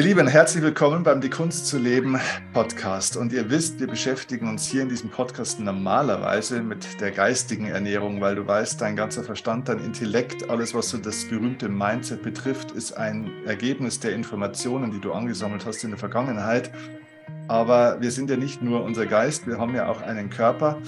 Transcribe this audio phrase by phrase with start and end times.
[0.00, 2.18] Ihr Lieben, herzlich willkommen beim Die Kunst zu leben
[2.54, 3.18] Podcast.
[3.18, 8.18] Und ihr wisst, wir beschäftigen uns hier in diesem Podcast normalerweise mit der geistigen Ernährung,
[8.18, 12.70] weil du weißt, dein ganzer Verstand, dein Intellekt, alles, was so das berühmte Mindset betrifft,
[12.70, 16.70] ist ein Ergebnis der Informationen, die du angesammelt hast in der Vergangenheit.
[17.48, 20.78] Aber wir sind ja nicht nur unser Geist, wir haben ja auch einen Körper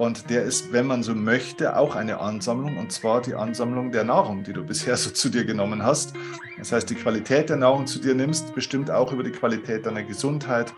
[0.00, 4.04] und der ist, wenn man so möchte, auch eine Ansammlung, und zwar die Ansammlung der
[4.04, 6.14] Nahrung, die du bisher so zu dir genommen hast.
[6.58, 10.02] Das heißt, die Qualität der Nahrung zu dir nimmst, bestimmt auch über die Qualität deiner
[10.02, 10.72] Gesundheit,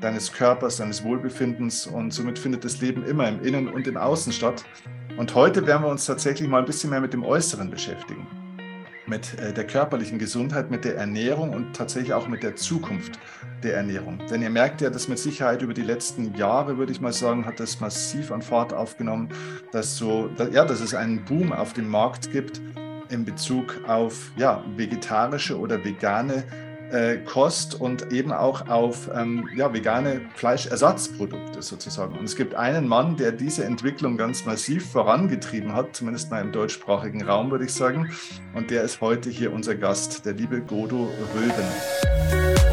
[0.00, 1.88] deines Körpers, deines Wohlbefindens.
[1.88, 4.64] Und somit findet das Leben immer im Innen und im Außen statt.
[5.16, 8.28] Und heute werden wir uns tatsächlich mal ein bisschen mehr mit dem Äußeren beschäftigen
[9.08, 13.18] mit äh, der körperlichen Gesundheit, mit der Ernährung und tatsächlich auch mit der Zukunft
[13.62, 14.20] der Ernährung.
[14.30, 17.46] Denn ihr merkt ja, dass mit Sicherheit über die letzten Jahre, würde ich mal sagen,
[17.46, 19.30] hat das massiv an Fahrt aufgenommen,
[19.72, 22.60] dass, so, ja, dass es einen Boom auf dem Markt gibt
[23.08, 26.44] in Bezug auf ja, vegetarische oder vegane
[26.90, 32.18] äh, Kost und eben auch auf ähm, ja, vegane Fleischersatzprodukte sozusagen.
[32.18, 36.52] Und es gibt einen Mann, der diese Entwicklung ganz massiv vorangetrieben hat, zumindest mal im
[36.52, 38.10] deutschsprachigen Raum, würde ich sagen.
[38.54, 42.67] Und der ist heute hier unser Gast, der liebe Godo Röben.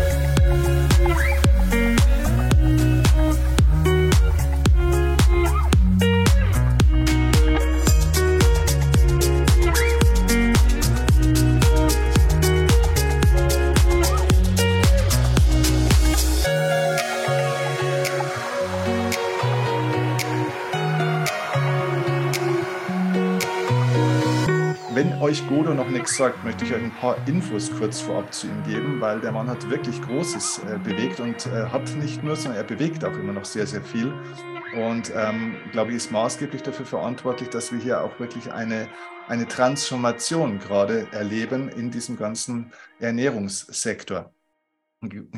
[25.19, 28.63] Euch Godo noch nichts sagt, möchte ich euch ein paar Infos kurz vorab zu ihm
[28.63, 32.61] geben, weil der Mann hat wirklich Großes äh, bewegt und äh, hat nicht nur, sondern
[32.61, 34.13] er bewegt auch immer noch sehr, sehr viel.
[34.73, 38.87] Und ähm, glaube ich, ist maßgeblich dafür verantwortlich, dass wir hier auch wirklich eine,
[39.27, 44.34] eine Transformation gerade erleben in diesem ganzen Ernährungssektor.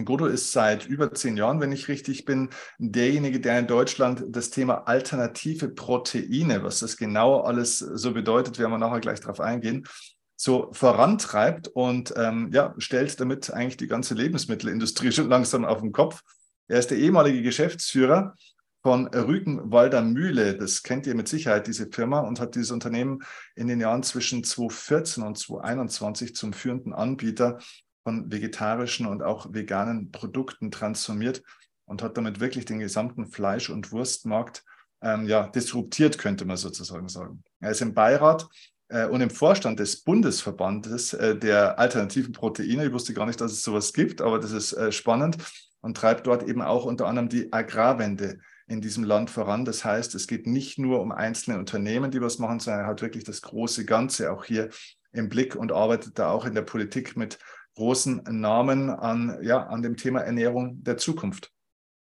[0.05, 4.49] Godo ist seit über zehn Jahren, wenn ich richtig bin, derjenige, der in Deutschland das
[4.49, 9.87] Thema alternative Proteine, was das genau alles so bedeutet, werden wir nachher gleich darauf eingehen,
[10.35, 15.91] so vorantreibt und ähm, ja, stellt damit eigentlich die ganze Lebensmittelindustrie schon langsam auf den
[15.91, 16.21] Kopf.
[16.67, 18.35] Er ist der ehemalige Geschäftsführer
[18.83, 20.55] von Rügenwalder Mühle.
[20.55, 23.19] Das kennt ihr mit Sicherheit, diese Firma, und hat dieses Unternehmen
[23.55, 27.59] in den Jahren zwischen 2014 und 2021 zum führenden Anbieter
[28.07, 31.43] von vegetarischen und auch veganen Produkten transformiert
[31.83, 34.63] und hat damit wirklich den gesamten Fleisch- und Wurstmarkt
[35.01, 37.43] ähm, ja, disruptiert, könnte man sozusagen sagen.
[37.59, 38.47] Er ist im Beirat
[38.87, 42.85] äh, und im Vorstand des Bundesverbandes äh, der alternativen Proteine.
[42.85, 45.35] Ich wusste gar nicht, dass es sowas gibt, aber das ist äh, spannend
[45.81, 49.65] und treibt dort eben auch unter anderem die Agrarwende in diesem Land voran.
[49.65, 53.01] Das heißt, es geht nicht nur um einzelne Unternehmen, die was machen, sondern er hat
[53.01, 54.69] wirklich das große Ganze auch hier
[55.11, 57.37] im Blick und arbeitet da auch in der Politik mit
[57.77, 61.51] großen Namen an, ja, an dem Thema Ernährung der Zukunft.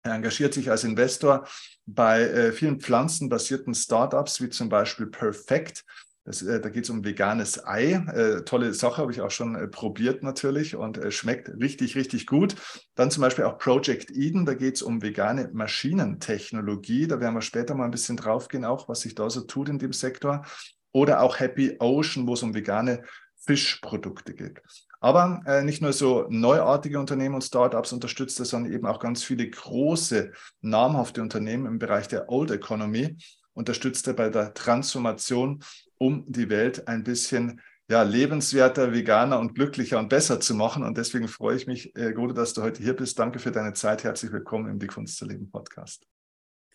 [0.02, 1.46] Er engagiert sich als Investor
[1.86, 5.84] bei äh, vielen pflanzenbasierten Startups, wie zum Beispiel Perfect.
[6.24, 7.92] Das, äh, da geht es um veganes Ei.
[7.92, 12.26] Äh, tolle Sache, habe ich auch schon äh, probiert natürlich und äh, schmeckt richtig, richtig
[12.26, 12.56] gut.
[12.96, 17.06] Dann zum Beispiel auch Project Eden, da geht es um vegane Maschinentechnologie.
[17.06, 19.78] Da werden wir später mal ein bisschen draufgehen, auch was sich da so tut in
[19.78, 20.44] dem Sektor.
[20.90, 23.04] Oder auch Happy Ocean, wo es um vegane
[23.36, 24.60] Fischprodukte geht.
[25.02, 29.24] Aber äh, nicht nur so neuartige Unternehmen und Startups unterstützt er, sondern eben auch ganz
[29.24, 30.30] viele große,
[30.60, 33.16] namhafte Unternehmen im Bereich der Old Economy
[33.52, 35.62] unterstützt er bei der Transformation,
[35.98, 40.84] um die Welt ein bisschen ja, lebenswerter, veganer und glücklicher und besser zu machen.
[40.84, 43.18] Und deswegen freue ich mich, äh, Gode, dass du heute hier bist.
[43.18, 44.04] Danke für deine Zeit.
[44.04, 46.06] Herzlich willkommen im Die Kunst zu leben Podcast.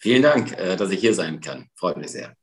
[0.01, 1.69] Vielen Dank, äh, dass ich hier sein kann.
[1.75, 2.35] Freut mich sehr.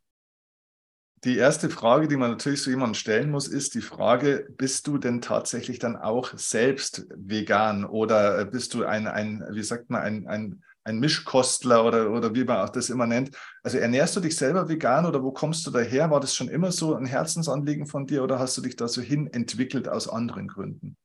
[1.24, 4.98] Die erste Frage, die man natürlich so jemandem stellen muss, ist die Frage, bist du
[4.98, 10.26] denn tatsächlich dann auch selbst vegan oder bist du ein, ein wie sagt man, ein,
[10.28, 13.30] ein, ein Mischkostler oder, oder wie man auch das immer nennt?
[13.62, 16.10] Also ernährst du dich selber vegan oder wo kommst du daher?
[16.10, 19.00] War das schon immer so ein Herzensanliegen von dir oder hast du dich da so
[19.00, 20.98] hin entwickelt aus anderen Gründen?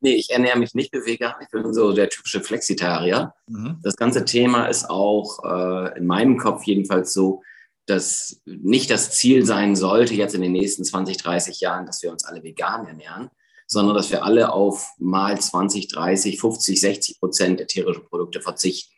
[0.00, 1.34] Nee, ich ernähre mich nicht vegan.
[1.40, 3.34] Ich bin so der typische Flexitarier.
[3.48, 3.80] Mhm.
[3.82, 7.42] Das ganze Thema ist auch äh, in meinem Kopf jedenfalls so,
[7.86, 12.10] dass nicht das Ziel sein sollte, jetzt in den nächsten 20, 30 Jahren, dass wir
[12.10, 13.30] uns alle vegan ernähren,
[13.66, 18.94] sondern dass wir alle auf mal 20, 30, 50, 60 Prozent der tierischen Produkte verzichten.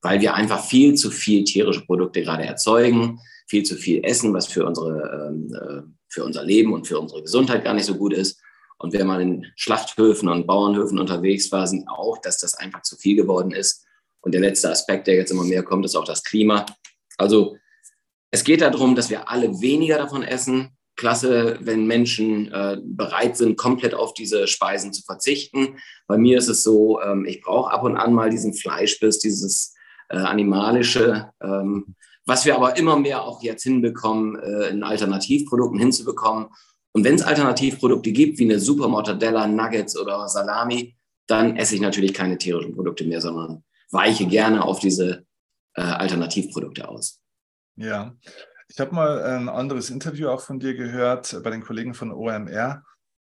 [0.00, 4.46] Weil wir einfach viel zu viel tierische Produkte gerade erzeugen, viel zu viel essen, was
[4.46, 8.12] für, unsere, ähm, äh, für unser Leben und für unsere Gesundheit gar nicht so gut
[8.12, 8.40] ist.
[8.78, 12.96] Und wenn man in Schlachthöfen und Bauernhöfen unterwegs war, sieht auch, dass das einfach zu
[12.96, 13.84] viel geworden ist.
[14.20, 16.64] Und der letzte Aspekt, der jetzt immer mehr kommt, ist auch das Klima.
[17.16, 17.56] Also
[18.30, 23.56] es geht darum, dass wir alle weniger davon essen, klasse, wenn Menschen äh, bereit sind,
[23.56, 25.78] komplett auf diese Speisen zu verzichten.
[26.06, 29.74] Bei mir ist es so, ähm, ich brauche ab und an mal diesen Fleischbiss, dieses
[30.10, 31.94] äh, animalische, ähm,
[32.26, 36.48] was wir aber immer mehr auch jetzt hinbekommen, äh, in Alternativprodukten hinzubekommen.
[36.92, 40.96] Und wenn es Alternativprodukte gibt, wie eine Super Mortadella, Nuggets oder Salami,
[41.26, 45.24] dann esse ich natürlich keine tierischen Produkte mehr, sondern weiche gerne auf diese
[45.74, 47.20] äh, Alternativprodukte aus.
[47.80, 48.16] Ja,
[48.66, 52.82] ich habe mal ein anderes Interview auch von dir gehört bei den Kollegen von OMR,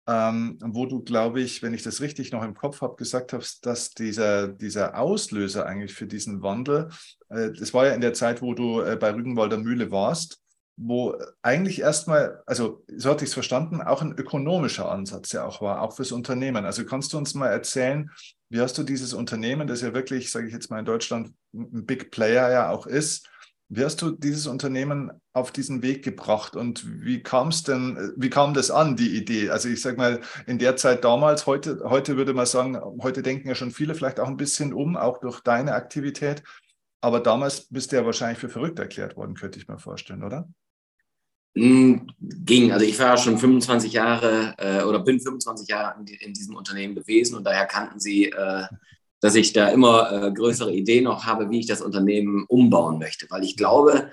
[0.06, 3.64] ähm, wo du, glaube ich, wenn ich das richtig noch im Kopf habe, gesagt hast,
[3.64, 6.90] dass dieser, dieser Auslöser eigentlich für diesen Wandel,
[7.30, 10.42] äh, das war ja in der Zeit, wo du äh, bei Rügenwalder Mühle warst,
[10.76, 15.62] wo eigentlich erstmal, also so hatte ich es verstanden, auch ein ökonomischer Ansatz ja auch
[15.62, 16.66] war, auch fürs Unternehmen.
[16.66, 18.10] Also kannst du uns mal erzählen,
[18.50, 21.86] wie hast du dieses Unternehmen, das ja wirklich, sage ich jetzt mal in Deutschland, ein
[21.86, 23.30] Big Player ja auch ist,
[23.74, 28.28] wie hast du dieses Unternehmen auf diesen Weg gebracht und wie kam es denn, wie
[28.28, 29.48] kam das an, die Idee?
[29.48, 33.48] Also ich sage mal, in der Zeit damals, heute, heute würde man sagen, heute denken
[33.48, 36.42] ja schon viele vielleicht auch ein bisschen um, auch durch deine Aktivität.
[37.00, 40.46] Aber damals bist du ja wahrscheinlich für verrückt erklärt worden, könnte ich mir vorstellen, oder?
[41.56, 42.72] Hm, ging.
[42.72, 46.94] Also ich war schon 25 Jahre äh, oder bin 25 Jahre in, in, diesem Unternehmen
[46.94, 48.64] gewesen und daher kannten sie äh,
[49.22, 53.26] dass ich da immer äh, größere Ideen noch habe, wie ich das Unternehmen umbauen möchte.
[53.30, 54.10] Weil ich glaube,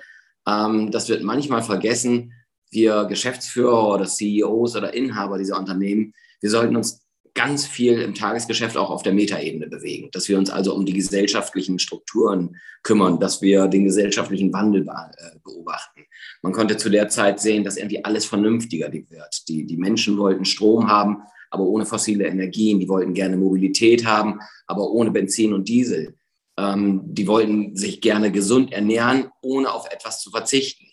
[0.47, 2.31] ähm, das wird manchmal vergessen,
[2.71, 8.77] wir Geschäftsführer oder CEOs oder Inhaber dieser Unternehmen, wir sollten uns ganz viel im Tagesgeschäft
[8.77, 13.41] auch auf der Metaebene bewegen, dass wir uns also um die gesellschaftlichen Strukturen kümmern, dass
[13.41, 16.01] wir den gesellschaftlichen Wandel äh, beobachten.
[16.43, 19.47] Man konnte zu der Zeit sehen, dass irgendwie alles vernünftiger wird.
[19.47, 22.79] Die, die Menschen wollten Strom haben, aber ohne fossile Energien.
[22.79, 26.15] Die wollten gerne Mobilität haben, aber ohne Benzin und Diesel.
[26.57, 30.85] Ähm, die wollten sich gerne gesund ernähren, ohne auf etwas zu verzichten.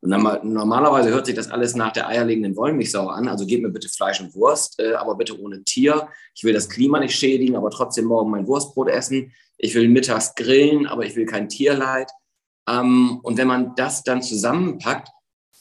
[0.00, 0.22] Und dann,
[0.52, 3.26] normalerweise hört sich das alles nach der eierlegenden Wollmilchsau an.
[3.26, 6.08] Also gebt mir bitte Fleisch und Wurst, äh, aber bitte ohne Tier.
[6.34, 9.32] Ich will das Klima nicht schädigen, aber trotzdem morgen mein Wurstbrot essen.
[9.56, 12.10] Ich will mittags grillen, aber ich will kein Tierleid.
[12.68, 15.08] Ähm, und wenn man das dann zusammenpackt,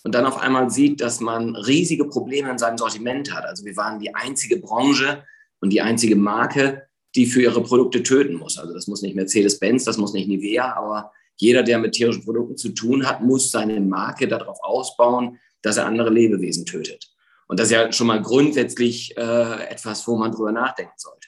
[0.04, 3.46] und dann auf einmal sieht, dass man riesige Probleme in seinem Sortiment hat.
[3.46, 5.24] Also wir waren die einzige Branche
[5.60, 8.58] und die einzige Marke, die für ihre Produkte töten muss.
[8.58, 12.58] Also das muss nicht Mercedes-Benz, das muss nicht Nivea, aber jeder, der mit tierischen Produkten
[12.58, 17.10] zu tun hat, muss seine Marke darauf ausbauen, dass er andere Lebewesen tötet.
[17.48, 21.28] Und das ist ja schon mal grundsätzlich äh, etwas, wo man drüber nachdenken sollte.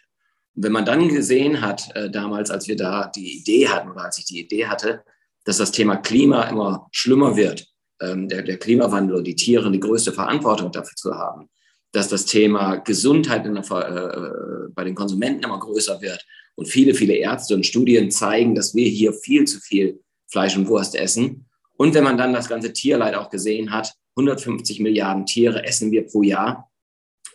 [0.56, 4.04] Und wenn man dann gesehen hat, äh, damals, als wir da die Idee hatten oder
[4.06, 5.04] als ich die Idee hatte,
[5.46, 9.80] dass das Thema Klima immer schlimmer wird ähm, der, der, Klimawandel und die Tiere die
[9.80, 11.50] größte Verantwortung dafür zu haben,
[11.92, 16.26] dass das Thema Gesundheit der, äh, bei den Konsumenten immer größer wird.
[16.56, 20.68] Und viele, viele Ärzte und Studien zeigen, dass wir hier viel zu viel Fleisch und
[20.68, 21.48] Wurst essen.
[21.78, 26.06] Und wenn man dann das ganze Tierleid auch gesehen hat, 150 Milliarden Tiere essen wir
[26.06, 26.72] pro Jahr,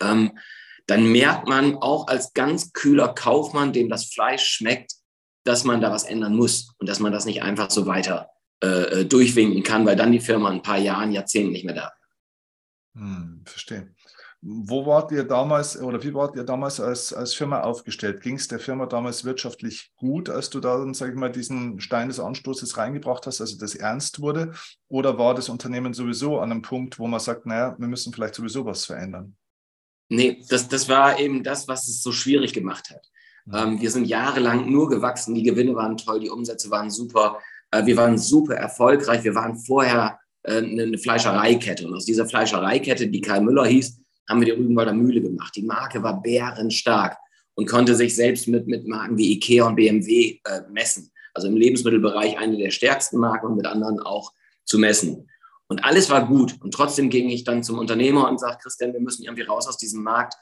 [0.00, 0.32] ähm,
[0.86, 4.92] dann merkt man auch als ganz kühler Kaufmann, dem das Fleisch schmeckt,
[5.44, 8.28] dass man da was ändern muss und dass man das nicht einfach so weiter
[8.62, 11.86] äh, äh, durchwinken kann, weil dann die Firma ein paar Jahren, Jahrzehnten nicht mehr da
[11.86, 13.00] ist.
[13.00, 13.94] Hm, verstehe.
[14.42, 18.22] Wo wart ihr damals oder wie wart ihr damals als, als Firma aufgestellt?
[18.22, 22.08] Ging es der Firma damals wirtschaftlich gut, als du da, sage ich mal, diesen Stein
[22.08, 24.52] des Anstoßes reingebracht hast, also das ernst wurde?
[24.88, 28.34] Oder war das Unternehmen sowieso an einem Punkt, wo man sagt, naja, wir müssen vielleicht
[28.34, 29.36] sowieso was verändern?
[30.08, 33.10] Nee, das, das war eben das, was es so schwierig gemacht hat.
[33.44, 33.54] Mhm.
[33.54, 37.40] Ähm, wir sind jahrelang nur gewachsen, die Gewinne waren toll, die Umsätze waren super.
[37.70, 39.24] Äh, wir waren super erfolgreich.
[39.24, 41.86] Wir waren vorher äh, eine Fleischereikette.
[41.86, 45.54] Und aus dieser Fleischereikette, die Kai Müller hieß, haben wir die Rügenwalder Mühle gemacht.
[45.56, 47.16] Die Marke war bärenstark
[47.54, 51.10] und konnte sich selbst mit, mit Marken wie Ikea und BMW äh, messen.
[51.34, 54.32] Also im Lebensmittelbereich eine der stärksten Marken und mit anderen auch
[54.64, 55.28] zu messen.
[55.68, 56.56] Und alles war gut.
[56.60, 59.76] Und trotzdem ging ich dann zum Unternehmer und sagte, Christian, wir müssen irgendwie raus aus
[59.76, 60.34] diesem Markt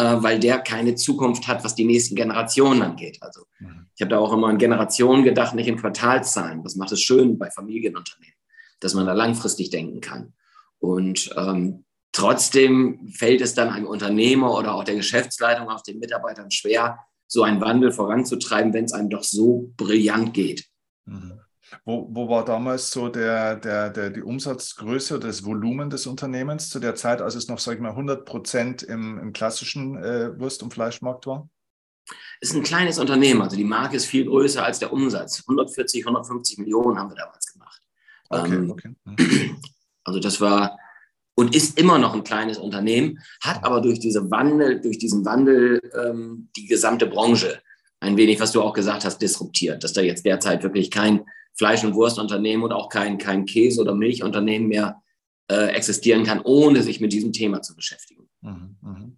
[0.00, 3.18] weil der keine Zukunft hat, was die nächsten Generationen angeht.
[3.20, 3.86] Also mhm.
[3.94, 6.62] ich habe da auch immer an Generationen gedacht, nicht in Quartalszahlen.
[6.62, 8.36] Das macht es schön bei Familienunternehmen,
[8.80, 10.34] dass man da langfristig denken kann.
[10.78, 16.50] Und ähm, trotzdem fällt es dann einem Unternehmer oder auch der Geschäftsleitung, auch den Mitarbeitern
[16.50, 20.66] schwer, so einen Wandel voranzutreiben, wenn es einem doch so brillant geht.
[21.06, 21.40] Mhm.
[21.84, 26.78] Wo, wo war damals so der, der, der, die Umsatzgröße, das Volumen des Unternehmens zu
[26.78, 30.62] der Zeit, als es noch, sage ich mal, 100 Prozent im, im klassischen äh, Wurst-
[30.62, 31.48] und Fleischmarkt war?
[32.40, 35.40] Es ist ein kleines Unternehmen, also die Marke ist viel größer als der Umsatz.
[35.40, 37.82] 140, 150 Millionen haben wir damals gemacht.
[38.28, 38.94] Okay, ähm, okay.
[40.06, 40.76] Also das war
[41.34, 45.80] und ist immer noch ein kleines Unternehmen, hat aber durch, diese Wandel, durch diesen Wandel
[45.98, 47.60] ähm, die gesamte Branche
[48.00, 51.84] ein wenig, was du auch gesagt hast, disruptiert, dass da jetzt derzeit wirklich kein Fleisch-
[51.84, 55.02] und Wurstunternehmen und auch kein, kein Käse- oder Milchunternehmen mehr
[55.50, 58.28] äh, existieren kann, ohne sich mit diesem Thema zu beschäftigen.
[58.40, 59.10] Mhm, mh.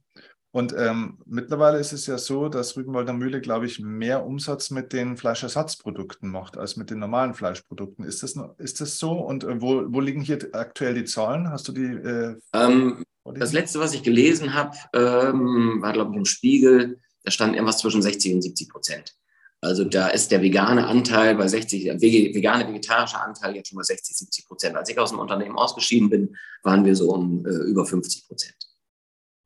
[0.56, 4.94] Und ähm, mittlerweile ist es ja so, dass Rügenwalder Mühle, glaube ich, mehr Umsatz mit
[4.94, 8.06] den Fleischersatzprodukten macht als mit den normalen Fleischprodukten.
[8.06, 9.12] Ist das, ist das so?
[9.12, 11.50] Und äh, wo, wo liegen hier aktuell die Zahlen?
[11.50, 11.84] Hast du die?
[11.84, 17.00] Äh, ähm, das letzte, was ich gelesen habe, ähm, war, glaube ich, im Spiegel.
[17.22, 19.14] Da stand irgendwas zwischen 60 und 70 Prozent.
[19.62, 23.82] Also da ist der vegane Anteil bei 60, der vegane vegetarische Anteil jetzt schon bei
[23.82, 24.76] 60, 70 Prozent.
[24.76, 28.56] Als ich aus dem Unternehmen ausgeschieden bin, waren wir so um äh, über 50 Prozent.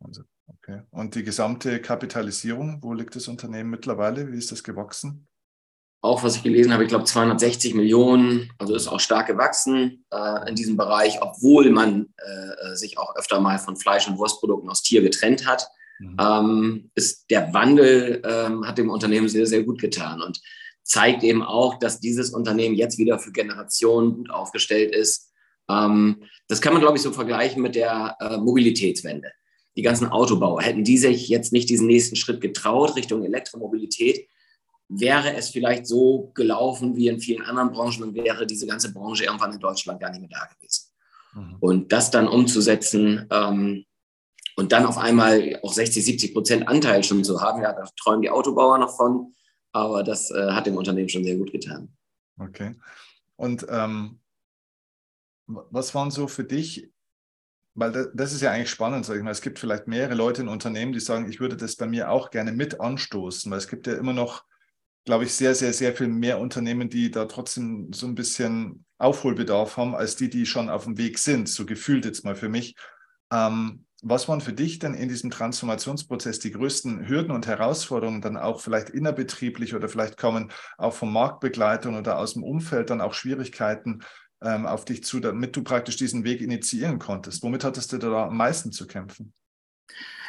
[0.00, 0.24] Wahnsinn.
[0.62, 0.82] Okay.
[0.90, 4.30] Und die gesamte Kapitalisierung, wo liegt das Unternehmen mittlerweile?
[4.32, 5.26] Wie ist das gewachsen?
[6.02, 10.48] Auch was ich gelesen habe, ich glaube 260 Millionen, also ist auch stark gewachsen äh,
[10.48, 14.82] in diesem Bereich, obwohl man äh, sich auch öfter mal von Fleisch- und Wurstprodukten aus
[14.82, 15.68] Tier getrennt hat.
[16.00, 16.16] Mhm.
[16.20, 20.40] Ähm, ist der Wandel ähm, hat dem Unternehmen sehr, sehr gut getan und
[20.82, 25.30] zeigt eben auch, dass dieses Unternehmen jetzt wieder für Generationen gut aufgestellt ist.
[25.68, 29.30] Ähm, das kann man, glaube ich, so vergleichen mit der äh, Mobilitätswende
[29.76, 34.28] die ganzen Autobauer, hätten die sich jetzt nicht diesen nächsten Schritt getraut Richtung Elektromobilität,
[34.88, 39.24] wäre es vielleicht so gelaufen wie in vielen anderen Branchen und wäre diese ganze Branche
[39.24, 40.90] irgendwann in Deutschland gar nicht mehr da gewesen.
[41.34, 41.56] Mhm.
[41.60, 43.84] Und das dann umzusetzen ähm,
[44.56, 48.22] und dann auf einmal auch 60, 70 Prozent Anteil schon zu haben, ja, da träumen
[48.22, 49.34] die Autobauer noch von,
[49.72, 51.88] aber das äh, hat dem Unternehmen schon sehr gut getan.
[52.38, 52.74] Okay.
[53.36, 54.20] Und ähm,
[55.46, 56.90] was waren so für dich
[57.74, 59.30] weil das ist ja eigentlich spannend, sage ich mal.
[59.30, 62.30] Es gibt vielleicht mehrere Leute in Unternehmen, die sagen, ich würde das bei mir auch
[62.30, 64.44] gerne mit anstoßen, weil es gibt ja immer noch,
[65.04, 69.76] glaube ich, sehr, sehr, sehr viel mehr Unternehmen, die da trotzdem so ein bisschen Aufholbedarf
[69.76, 72.74] haben, als die, die schon auf dem Weg sind, so gefühlt jetzt mal für mich.
[73.32, 78.36] Ähm, was waren für dich denn in diesem Transformationsprozess die größten Hürden und Herausforderungen, dann
[78.36, 83.14] auch vielleicht innerbetrieblich oder vielleicht kommen auch von Marktbegleitern oder aus dem Umfeld dann auch
[83.14, 84.00] Schwierigkeiten,
[84.42, 87.42] ähm, auf dich zu, damit du praktisch diesen Weg initiieren konntest?
[87.42, 89.34] Womit hattest du da am meisten zu kämpfen?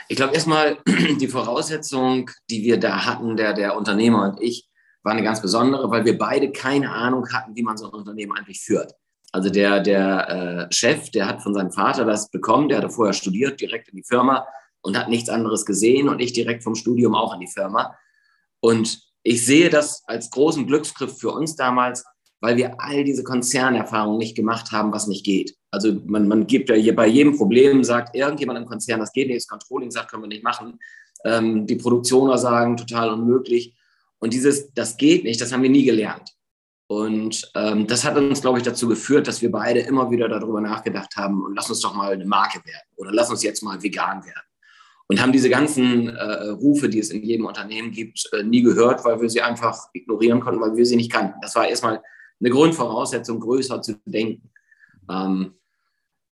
[0.07, 0.77] Ich glaube erstmal,
[1.19, 4.67] die Voraussetzung, die wir da hatten, der, der Unternehmer und ich,
[5.03, 8.37] war eine ganz besondere, weil wir beide keine Ahnung hatten, wie man so ein Unternehmen
[8.37, 8.93] eigentlich führt.
[9.31, 13.13] Also der, der äh, Chef, der hat von seinem Vater das bekommen, der hatte vorher
[13.13, 14.45] studiert, direkt in die Firma
[14.81, 17.95] und hat nichts anderes gesehen und ich direkt vom Studium auch in die Firma.
[18.59, 22.03] Und ich sehe das als großen Glücksgriff für uns damals,
[22.41, 25.55] weil wir all diese Konzernerfahrungen nicht gemacht haben, was nicht geht.
[25.69, 29.41] Also man, man gibt ja bei jedem Problem, sagt irgendjemand im Konzern, das geht nicht,
[29.41, 30.79] das Controlling sagt, können wir nicht machen.
[31.23, 33.77] Ähm, die Produktioner sagen, total unmöglich.
[34.19, 36.31] Und dieses, das geht nicht, das haben wir nie gelernt.
[36.91, 40.59] Und ähm, das hat uns, glaube ich, dazu geführt, dass wir beide immer wieder darüber
[40.59, 43.81] nachgedacht haben und lass uns doch mal eine Marke werden oder lass uns jetzt mal
[43.81, 44.41] vegan werden.
[45.07, 49.05] Und haben diese ganzen äh, Rufe, die es in jedem Unternehmen gibt, äh, nie gehört,
[49.05, 51.39] weil wir sie einfach ignorieren konnten, weil wir sie nicht kannten.
[51.41, 52.03] Das war erstmal
[52.41, 54.51] eine Grundvoraussetzung, größer zu denken.
[55.09, 55.53] Ähm,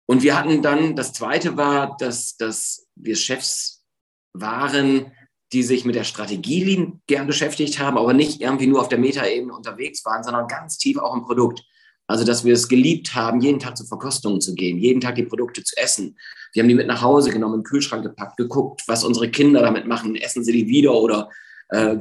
[0.06, 3.84] und wir hatten dann, das Zweite war, dass, dass wir Chefs
[4.32, 5.12] waren,
[5.52, 9.54] die sich mit der Strategie gern beschäftigt haben, aber nicht irgendwie nur auf der Metaebene
[9.54, 11.64] unterwegs waren, sondern ganz tief auch im Produkt.
[12.06, 15.24] Also, dass wir es geliebt haben, jeden Tag zu Verkostungen zu gehen, jeden Tag die
[15.24, 16.16] Produkte zu essen.
[16.52, 19.60] Wir haben die mit nach Hause genommen, in den Kühlschrank gepackt, geguckt, was unsere Kinder
[19.60, 20.16] damit machen.
[20.16, 21.28] Essen sie die wieder oder
[21.68, 21.96] äh,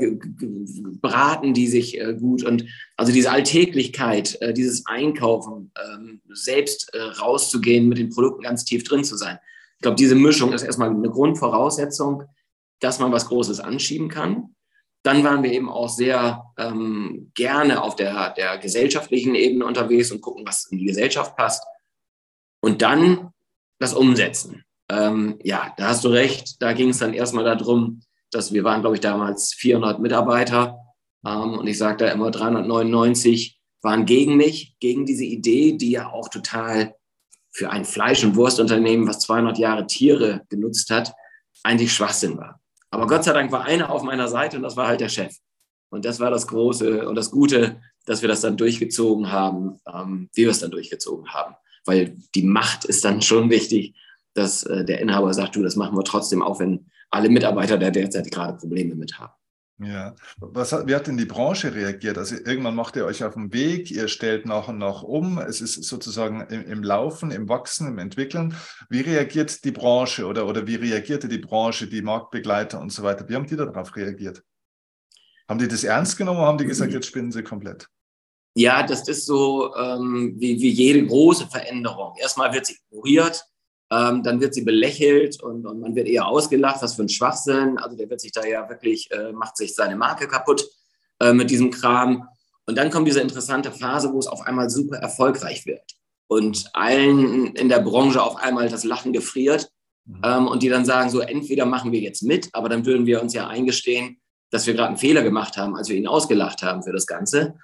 [1.01, 2.63] beraten die sich äh, gut und
[2.95, 8.85] also diese Alltäglichkeit, äh, dieses Einkaufen, ähm, selbst äh, rauszugehen, mit den Produkten ganz tief
[8.85, 9.39] drin zu sein.
[9.75, 12.23] Ich glaube, diese Mischung ist erstmal eine Grundvoraussetzung,
[12.79, 14.55] dass man was Großes anschieben kann.
[15.03, 20.21] Dann waren wir eben auch sehr ähm, gerne auf der, der gesellschaftlichen Ebene unterwegs und
[20.21, 21.63] gucken, was in die Gesellschaft passt.
[22.61, 23.31] Und dann
[23.79, 24.63] das Umsetzen.
[24.89, 26.61] Ähm, ja, da hast du recht.
[26.61, 30.77] Da ging es dann erstmal darum, dass wir waren, glaube ich, damals 400 Mitarbeiter
[31.25, 36.09] ähm, und ich sage da immer 399 waren gegen mich, gegen diese Idee, die ja
[36.09, 36.95] auch total
[37.51, 41.13] für ein Fleisch- und Wurstunternehmen, was 200 Jahre Tiere genutzt hat,
[41.63, 42.59] eigentlich Schwachsinn war.
[42.89, 45.35] Aber Gott sei Dank war einer auf meiner Seite und das war halt der Chef.
[45.89, 50.29] Und das war das Große und das Gute, dass wir das dann durchgezogen haben, ähm,
[50.33, 51.55] wie wir es dann durchgezogen haben.
[51.85, 53.95] Weil die Macht ist dann schon wichtig,
[54.33, 57.89] dass äh, der Inhaber sagt, du, das machen wir trotzdem, auch wenn alle Mitarbeiter da
[57.89, 59.33] derzeit gerade Probleme mit haben.
[59.79, 62.17] Ja, Was hat, wie hat denn die Branche reagiert?
[62.17, 65.61] Also irgendwann macht ihr euch auf den Weg, ihr stellt nach und nach um, es
[65.61, 68.55] ist sozusagen im, im, Laufen, im Wachsen, im Entwickeln.
[68.89, 73.29] Wie reagiert die Branche oder, oder wie reagierte die Branche, die Marktbegleiter und so weiter?
[73.29, 74.41] Wie haben die darauf reagiert?
[75.47, 77.87] Haben die das ernst genommen oder haben die gesagt, jetzt spinnen sie komplett?
[78.55, 82.15] Ja, das ist so ähm, wie, wie jede große Veränderung.
[82.19, 83.45] Erstmal wird sie ignoriert,
[83.91, 87.77] ähm, dann wird sie belächelt und, und, man wird eher ausgelacht, was für ein Schwachsinn.
[87.77, 90.67] Also der wird sich da ja wirklich, äh, macht sich seine Marke kaputt
[91.21, 92.27] äh, mit diesem Kram.
[92.65, 95.83] Und dann kommt diese interessante Phase, wo es auf einmal super erfolgreich wird.
[96.29, 99.69] und allen in der Branche auf einmal das Lachen gefriert
[100.03, 100.21] mhm.
[100.23, 103.21] ähm, und die dann sagen, so entweder machen wir jetzt mit, aber dann würden wir
[103.21, 106.83] uns ja eingestehen, dass wir gerade einen Fehler gemacht haben, als wir ihn ausgelacht haben
[106.83, 107.55] für das Ganze.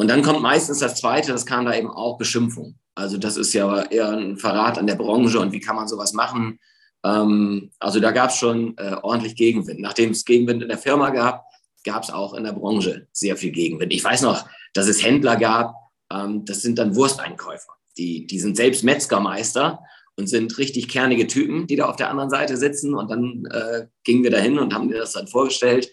[0.00, 2.76] Und dann kommt meistens das Zweite, das kam da eben auch Beschimpfung.
[2.94, 6.12] Also das ist ja eher ein Verrat an der Branche und wie kann man sowas
[6.12, 6.60] machen?
[7.04, 9.80] Ähm, also da gab es schon äh, ordentlich Gegenwind.
[9.80, 11.44] Nachdem es Gegenwind in der Firma gab,
[11.84, 13.92] gab es auch in der Branche sehr viel Gegenwind.
[13.92, 15.74] Ich weiß noch, dass es Händler gab,
[16.12, 17.72] ähm, das sind dann Wursteinkäufer.
[17.96, 19.80] Die, die sind selbst Metzgermeister
[20.16, 22.94] und sind richtig kernige Typen, die da auf der anderen Seite sitzen.
[22.94, 25.90] Und dann äh, gingen wir dahin und haben dir das dann vorgestellt.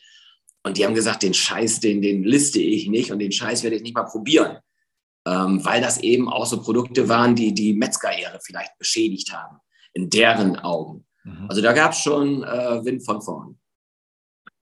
[0.65, 3.75] Und die haben gesagt, den Scheiß, den, den liste ich nicht und den Scheiß werde
[3.75, 4.57] ich nicht mal probieren.
[5.27, 9.57] Ähm, weil das eben auch so Produkte waren, die die Metzgerehre vielleicht beschädigt haben,
[9.93, 11.05] in deren Augen.
[11.24, 11.45] Mhm.
[11.50, 13.60] Also da gab es schon äh, Wind von vorn.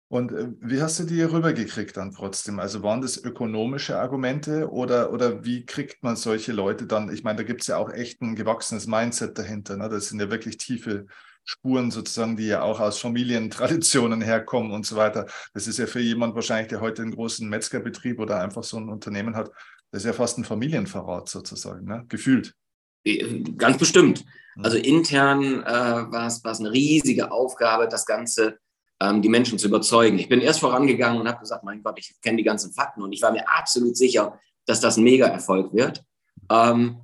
[0.08, 2.58] Und äh, wie hast du die rübergekriegt dann trotzdem?
[2.58, 7.14] Also waren das ökonomische Argumente oder, oder wie kriegt man solche Leute dann?
[7.14, 9.76] Ich meine, da gibt es ja auch echt ein gewachsenes Mindset dahinter.
[9.76, 9.88] Ne?
[9.88, 11.06] Das sind ja wirklich tiefe
[11.44, 15.26] Spuren sozusagen, die ja auch aus Familientraditionen herkommen und so weiter.
[15.54, 18.88] Das ist ja für jemand wahrscheinlich, der heute einen großen Metzgerbetrieb oder einfach so ein
[18.88, 19.50] Unternehmen hat,
[19.90, 22.04] das ist ja fast ein Familienverrat sozusagen, ne?
[22.08, 22.54] gefühlt.
[23.58, 24.24] Ganz bestimmt.
[24.56, 24.64] Mhm.
[24.64, 28.58] Also intern äh, war es eine riesige Aufgabe, das Ganze
[29.02, 30.18] ähm, die Menschen zu überzeugen.
[30.18, 33.12] Ich bin erst vorangegangen und habe gesagt, mein Gott, ich kenne die ganzen Fakten und
[33.12, 36.04] ich war mir absolut sicher, dass das ein Mega-Erfolg wird.
[36.50, 36.98] Ähm,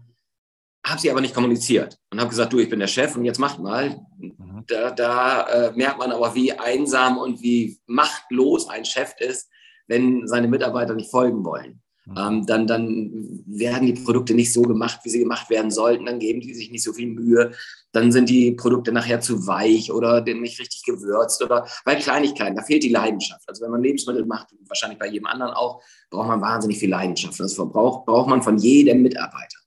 [0.88, 3.38] habe sie aber nicht kommuniziert und habe gesagt, du, ich bin der Chef und jetzt
[3.38, 4.00] macht mal.
[4.18, 4.64] Mhm.
[4.66, 9.48] Da, da äh, merkt man aber, wie einsam und wie machtlos ein Chef ist,
[9.86, 11.82] wenn seine Mitarbeiter nicht folgen wollen.
[12.08, 12.16] Mhm.
[12.16, 16.06] Ähm, dann, dann werden die Produkte nicht so gemacht, wie sie gemacht werden sollten.
[16.06, 17.52] Dann geben die sich nicht so viel Mühe.
[17.92, 22.56] Dann sind die Produkte nachher zu weich oder nicht richtig gewürzt oder bei Kleinigkeiten.
[22.56, 23.42] Da fehlt die Leidenschaft.
[23.46, 27.38] Also wenn man Lebensmittel macht, wahrscheinlich bei jedem anderen auch, braucht man wahnsinnig viel Leidenschaft.
[27.40, 29.58] Das braucht, braucht man von jedem Mitarbeiter.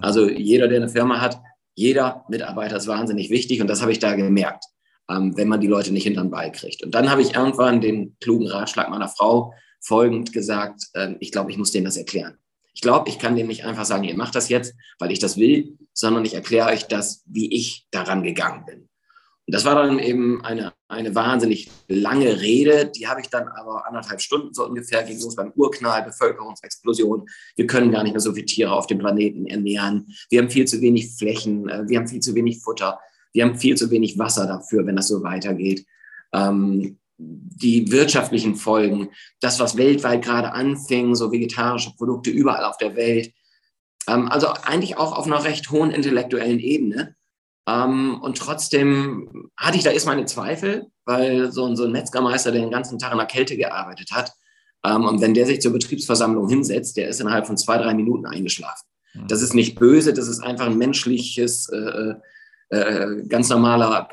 [0.00, 1.40] Also jeder, der eine Firma hat,
[1.74, 4.64] jeder Mitarbeiter ist wahnsinnig wichtig und das habe ich da gemerkt,
[5.08, 6.82] ähm, wenn man die Leute nicht hinterm Ball kriegt.
[6.82, 11.50] Und dann habe ich irgendwann den klugen Ratschlag meiner Frau folgend gesagt, äh, ich glaube,
[11.50, 12.38] ich muss denen das erklären.
[12.74, 15.36] Ich glaube, ich kann denen nicht einfach sagen, ihr macht das jetzt, weil ich das
[15.36, 18.87] will, sondern ich erkläre euch das, wie ich daran gegangen bin.
[19.50, 24.20] Das war dann eben eine, eine wahnsinnig lange Rede, die habe ich dann aber anderthalb
[24.20, 27.26] Stunden so ungefähr, ging los beim Urknall, Bevölkerungsexplosion.
[27.56, 30.14] Wir können gar nicht mehr so viele Tiere auf dem Planeten ernähren.
[30.28, 32.98] Wir haben viel zu wenig Flächen, äh, wir haben viel zu wenig Futter,
[33.32, 35.86] wir haben viel zu wenig Wasser dafür, wenn das so weitergeht.
[36.34, 39.08] Ähm, die wirtschaftlichen Folgen,
[39.40, 43.32] das, was weltweit gerade anfing, so vegetarische Produkte überall auf der Welt.
[44.06, 47.16] Ähm, also eigentlich auch auf einer recht hohen intellektuellen Ebene.
[47.68, 52.62] Ähm, und trotzdem hatte ich da erst meine Zweifel, weil so, so ein Metzgermeister, der
[52.62, 54.32] den ganzen Tag in der Kälte gearbeitet hat,
[54.84, 58.26] ähm, und wenn der sich zur Betriebsversammlung hinsetzt, der ist innerhalb von zwei, drei Minuten
[58.26, 58.86] eingeschlafen.
[59.14, 59.28] Mhm.
[59.28, 62.14] Das ist nicht böse, das ist einfach ein menschliches, äh,
[62.70, 64.08] äh, ganz, normaler,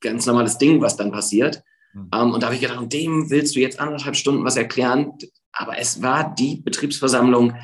[0.00, 1.62] ganz normales Ding, was dann passiert.
[1.94, 2.10] Mhm.
[2.14, 5.12] Um, und da habe ich gedacht, und dem willst du jetzt anderthalb Stunden was erklären.
[5.52, 7.54] Aber es war die Betriebsversammlung,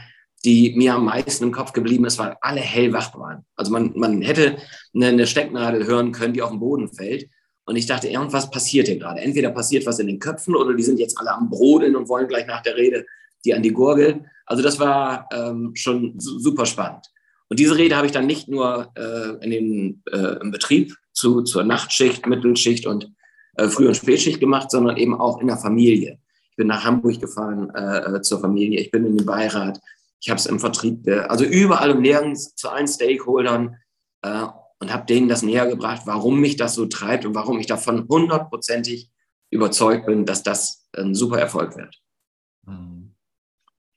[0.44, 3.44] die mir am meisten im Kopf geblieben ist, weil alle hellwach waren.
[3.56, 4.56] Also man, man hätte
[4.94, 7.28] eine, Stecknadel hören können, die auf den Boden fällt.
[7.66, 9.20] Und ich dachte, irgendwas passiert hier gerade.
[9.20, 12.26] Entweder passiert was in den Köpfen oder die sind jetzt alle am Brodeln und wollen
[12.26, 13.04] gleich nach der Rede
[13.44, 14.24] die an die Gurgel.
[14.46, 17.06] Also das war ähm, schon super spannend.
[17.48, 21.42] Und diese Rede habe ich dann nicht nur äh, in den, äh, im Betrieb zu,
[21.42, 23.10] zur Nachtschicht, Mittelschicht und
[23.56, 26.18] äh, Früh- und Spätschicht gemacht, sondern eben auch in der Familie.
[26.50, 29.80] Ich bin nach Hamburg gefahren äh, äh zur Familie, ich bin in den Beirat,
[30.20, 33.76] ich habe es im Vertrieb, äh, also überall und nirgends zu allen Stakeholdern
[34.22, 34.46] äh,
[34.78, 38.06] und habe denen das näher gebracht, warum mich das so treibt und warum ich davon
[38.08, 39.10] hundertprozentig
[39.50, 42.00] überzeugt bin, dass das ein super Erfolg wird.
[42.66, 43.14] Mhm.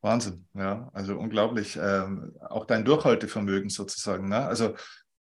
[0.01, 1.79] Wahnsinn, ja, also unglaublich.
[1.81, 4.27] Ähm, auch dein Durchhaltevermögen sozusagen.
[4.27, 4.45] Ne?
[4.45, 4.75] Also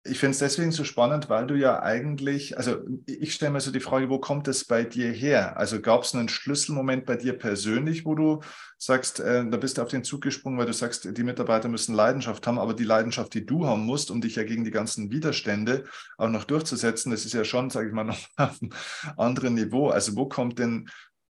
[0.08, 3.70] ich finde es deswegen so spannend, weil du ja eigentlich, also ich stelle mir so
[3.70, 5.56] die Frage, wo kommt es bei dir her?
[5.56, 8.40] Also gab es einen Schlüsselmoment bei dir persönlich, wo du
[8.78, 11.94] sagst, äh, da bist du auf den Zug gesprungen, weil du sagst, die Mitarbeiter müssen
[11.94, 15.10] Leidenschaft haben, aber die Leidenschaft, die du haben musst, um dich ja gegen die ganzen
[15.10, 15.84] Widerstände
[16.18, 18.72] auch noch durchzusetzen, das ist ja schon, sage ich mal, noch auf einem
[19.16, 19.88] anderen Niveau.
[19.88, 20.88] Also wo kommt denn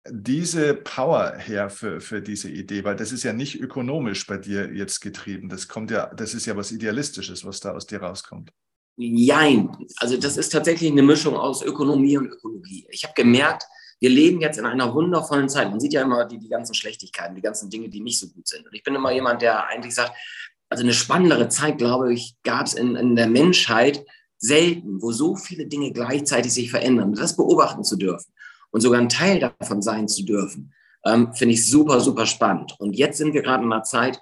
[0.08, 2.84] diese Power her für, für diese Idee?
[2.84, 5.48] Weil das ist ja nicht ökonomisch bei dir jetzt getrieben.
[5.48, 8.52] Das kommt ja, das ist ja was Idealistisches, was da aus dir rauskommt.
[9.00, 9.70] Jein.
[9.96, 12.86] Also das ist tatsächlich eine Mischung aus Ökonomie und Ökologie.
[12.90, 13.64] Ich habe gemerkt,
[13.98, 15.70] wir leben jetzt in einer wundervollen Zeit.
[15.70, 18.46] Man sieht ja immer die, die ganzen Schlechtigkeiten, die ganzen Dinge, die nicht so gut
[18.46, 18.66] sind.
[18.66, 20.12] Und ich bin immer jemand, der eigentlich sagt,
[20.68, 24.04] also eine spannendere Zeit, glaube ich, gab es in, in der Menschheit
[24.36, 27.14] selten, wo so viele Dinge gleichzeitig sich verändern.
[27.14, 28.32] Das beobachten zu dürfen
[28.70, 30.74] und sogar ein Teil davon sein zu dürfen,
[31.06, 32.76] ähm, finde ich super, super spannend.
[32.78, 34.20] Und jetzt sind wir gerade in einer Zeit,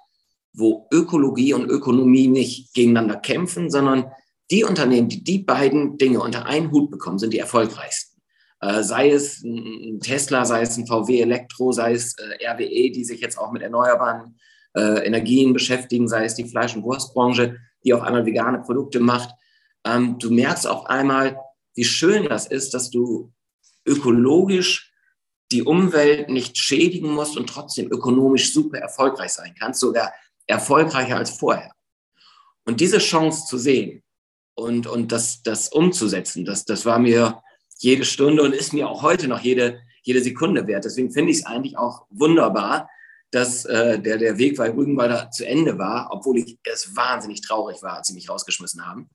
[0.53, 4.11] wo Ökologie und Ökonomie nicht gegeneinander kämpfen, sondern
[4.51, 8.21] die Unternehmen, die die beiden Dinge unter einen Hut bekommen, sind die erfolgreichsten.
[8.61, 13.05] Äh, sei es ein Tesla, sei es ein VW Elektro, sei es äh, RWE, die
[13.05, 14.39] sich jetzt auch mit erneuerbaren
[14.77, 19.31] äh, Energien beschäftigen, sei es die Fleisch- und Wurstbranche, die auf einmal vegane Produkte macht.
[19.85, 21.39] Ähm, du merkst auf einmal,
[21.75, 23.33] wie schön das ist, dass du
[23.87, 24.93] ökologisch
[25.53, 30.13] die Umwelt nicht schädigen musst und trotzdem ökonomisch super erfolgreich sein kannst, sogar
[30.47, 31.73] erfolgreicher als vorher.
[32.67, 34.03] Und diese Chance zu sehen
[34.59, 37.43] und, und das, das umzusetzen, das, das war mir
[37.79, 40.85] jede Stunde und ist mir auch heute noch jede, jede Sekunde wert.
[40.85, 42.91] Deswegen finde ich es eigentlich auch wunderbar,
[43.31, 47.83] dass äh, der, der Weg bei Rügenwalder zu Ende war, obwohl ich es wahnsinnig traurig
[47.83, 49.09] war, als sie mich rausgeschmissen haben.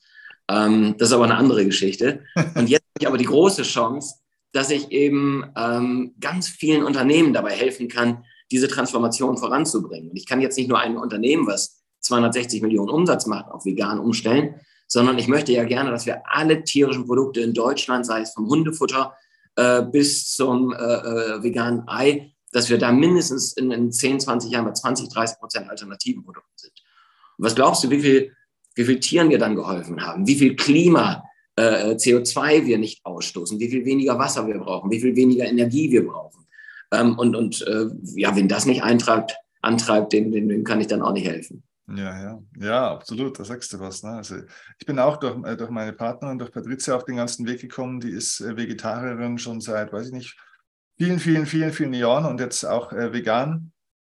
[0.50, 2.24] Ähm, das ist aber eine andere Geschichte.
[2.56, 4.16] Und jetzt habe ich aber die große Chance,
[4.54, 10.12] dass ich eben ähm, ganz vielen Unternehmen dabei helfen kann, diese Transformation voranzubringen.
[10.12, 14.00] Und ich kann jetzt nicht nur ein Unternehmen, was 260 Millionen Umsatz macht, auf vegan
[14.00, 14.62] umstellen,
[14.94, 18.48] sondern ich möchte ja gerne, dass wir alle tierischen Produkte in Deutschland, sei es vom
[18.48, 19.16] Hundefutter
[19.56, 24.52] äh, bis zum äh, äh, veganen Ei, dass wir da mindestens in, in 10, 20
[24.52, 26.74] Jahren bei 20, 30 Prozent alternativen Produkten sind.
[27.40, 28.34] Und was glaubst du, wie viel,
[28.76, 30.28] wie viel Tieren wir dann geholfen haben?
[30.28, 31.24] Wie viel Klima,
[31.56, 33.60] äh, CO2 wir nicht ausstoßen?
[33.60, 34.92] Wie viel weniger Wasser wir brauchen?
[34.92, 36.46] Wie viel weniger Energie wir brauchen?
[36.92, 40.88] Ähm, und und äh, ja, wenn das nicht eintreibt, antreibt, dem, dem, dem kann ich
[40.88, 41.64] dann auch nicht helfen.
[41.88, 44.04] Ja, ja, ja, absolut, da sagst du was.
[44.04, 44.12] Ne?
[44.12, 44.38] Also
[44.80, 48.00] ich bin auch durch, äh, durch meine Partnerin, durch Patricia auf den ganzen Weg gekommen.
[48.00, 50.38] Die ist äh, Vegetarierin schon seit, weiß ich nicht,
[50.98, 53.74] vielen, vielen, vielen, vielen Jahren und jetzt auch äh, vegan.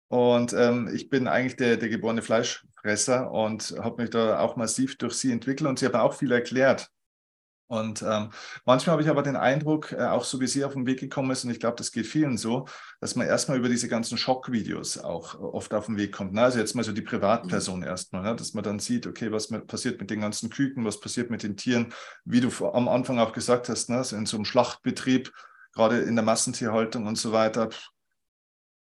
[0.10, 4.98] Und ähm, ich bin eigentlich der, der geborene Fleischfresser und habe mich da auch massiv
[4.98, 6.90] durch sie entwickelt und sie hat auch viel erklärt.
[7.74, 8.30] Und ähm,
[8.66, 11.32] manchmal habe ich aber den Eindruck, äh, auch so wie sie auf den Weg gekommen
[11.32, 12.68] ist, und ich glaube, das geht vielen so,
[13.02, 16.34] dass man erstmal über diese ganzen Schockvideos auch oft auf den Weg kommt.
[16.34, 16.44] Ne?
[16.44, 17.86] Also jetzt mal so die Privatperson mhm.
[17.86, 18.36] erstmal, ne?
[18.36, 21.42] dass man dann sieht, okay, was mit, passiert mit den ganzen Küken, was passiert mit
[21.42, 21.92] den Tieren,
[22.26, 24.04] wie du am Anfang auch gesagt hast, ne?
[24.12, 25.32] in so einem Schlachtbetrieb,
[25.74, 27.70] gerade in der Massentierhaltung und so weiter.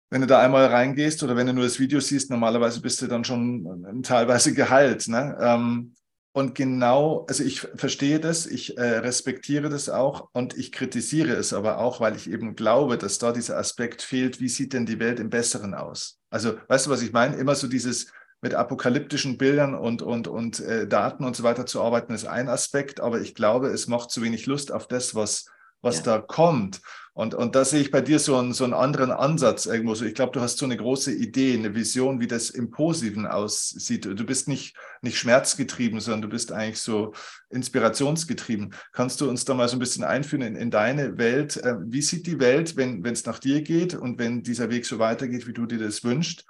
[0.09, 3.07] Wenn du da einmal reingehst oder wenn du nur das Video siehst, normalerweise bist du
[3.07, 5.07] dann schon äh, teilweise geheilt.
[5.07, 5.37] Ne?
[5.39, 5.93] Ähm,
[6.33, 11.51] und genau, also ich verstehe das, ich äh, respektiere das auch und ich kritisiere es
[11.51, 14.99] aber auch, weil ich eben glaube, dass da dieser Aspekt fehlt, wie sieht denn die
[14.99, 16.19] Welt im Besseren aus?
[16.29, 17.35] Also, weißt du, was ich meine?
[17.35, 21.81] Immer so dieses mit apokalyptischen Bildern und, und, und äh, Daten und so weiter zu
[21.81, 25.45] arbeiten, ist ein Aspekt, aber ich glaube, es macht zu wenig Lust auf das, was,
[25.81, 26.03] was ja.
[26.03, 26.81] da kommt.
[27.13, 29.95] Und, und da sehe ich bei dir so einen, so einen anderen Ansatz irgendwo.
[29.95, 33.27] So, ich glaube, du hast so eine große Idee, eine Vision, wie das im Positiven
[33.27, 34.05] aussieht.
[34.05, 37.13] Du bist nicht, nicht schmerzgetrieben, sondern du bist eigentlich so
[37.49, 38.73] inspirationsgetrieben.
[38.93, 41.57] Kannst du uns da mal so ein bisschen einführen in, in deine Welt?
[41.57, 44.97] Äh, wie sieht die Welt, wenn es nach dir geht und wenn dieser Weg so
[44.97, 46.45] weitergeht, wie du dir das wünschst?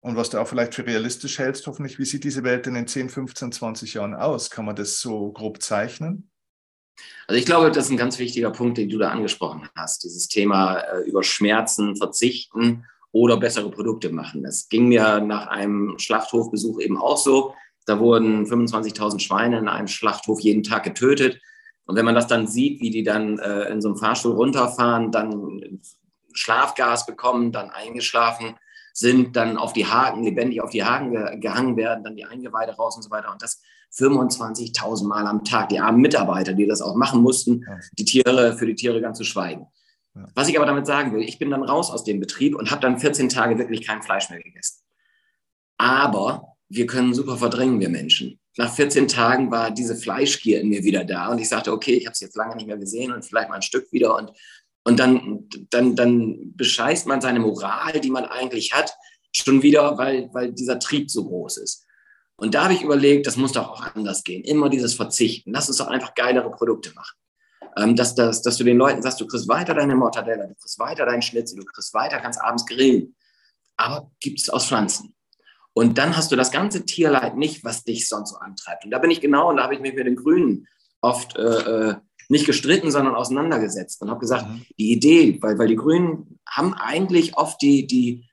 [0.00, 2.88] Und was du auch vielleicht für realistisch hältst, hoffentlich, wie sieht diese Welt denn in
[2.88, 4.50] 10, 15, 20 Jahren aus?
[4.50, 6.31] Kann man das so grob zeichnen?
[7.26, 10.04] Also ich glaube, das ist ein ganz wichtiger Punkt, den du da angesprochen hast.
[10.04, 14.42] Dieses Thema äh, über Schmerzen verzichten oder bessere Produkte machen.
[14.42, 17.54] Das ging mir nach einem Schlachthofbesuch eben auch so.
[17.86, 21.40] Da wurden 25.000 Schweine in einem Schlachthof jeden Tag getötet.
[21.86, 25.10] Und wenn man das dann sieht, wie die dann äh, in so einem Fahrstuhl runterfahren,
[25.10, 25.80] dann
[26.32, 28.56] Schlafgas bekommen, dann eingeschlafen
[28.92, 32.72] sind, dann auf die Haken, lebendig auf die Haken ge gehangen werden, dann die Eingeweide
[32.72, 33.32] raus und so weiter.
[33.32, 33.62] Und das
[33.94, 35.68] 25.000 Mal am Tag.
[35.68, 37.66] Die armen Mitarbeiter, die das auch machen mussten,
[37.98, 39.66] die Tiere, für die Tiere ganz zu schweigen.
[40.34, 42.82] Was ich aber damit sagen will, ich bin dann raus aus dem Betrieb und habe
[42.82, 44.82] dann 14 Tage wirklich kein Fleisch mehr gegessen.
[45.78, 48.38] Aber wir können super verdrängen, wir Menschen.
[48.58, 52.06] Nach 14 Tagen war diese Fleischgier in mir wieder da und ich sagte, okay, ich
[52.06, 54.32] habe es jetzt lange nicht mehr gesehen und vielleicht mal ein Stück wieder und,
[54.84, 58.94] und dann, dann, dann bescheißt man seine Moral, die man eigentlich hat,
[59.34, 61.86] schon wieder, weil, weil dieser Trieb so groß ist.
[62.36, 64.42] Und da habe ich überlegt, das muss doch auch anders gehen.
[64.42, 65.52] Immer dieses Verzichten.
[65.52, 67.16] Lass uns doch einfach geilere Produkte machen.
[67.76, 70.78] Ähm, dass, dass, dass du den Leuten sagst, du kriegst weiter deine Mortadella, du kriegst
[70.78, 73.14] weiter deinen Schnitzel, du kriegst weiter, kannst abends grillen.
[73.76, 75.14] Aber gibt es aus Pflanzen.
[75.72, 78.84] Und dann hast du das ganze Tierleid nicht, was dich sonst so antreibt.
[78.84, 80.66] Und da bin ich genau, und da habe ich mich mit den Grünen
[81.00, 81.94] oft äh, äh
[82.28, 84.64] nicht gestritten, sondern auseinandergesetzt und habe gesagt, mhm.
[84.78, 88.26] die Idee, weil, weil die Grünen haben eigentlich oft die, die,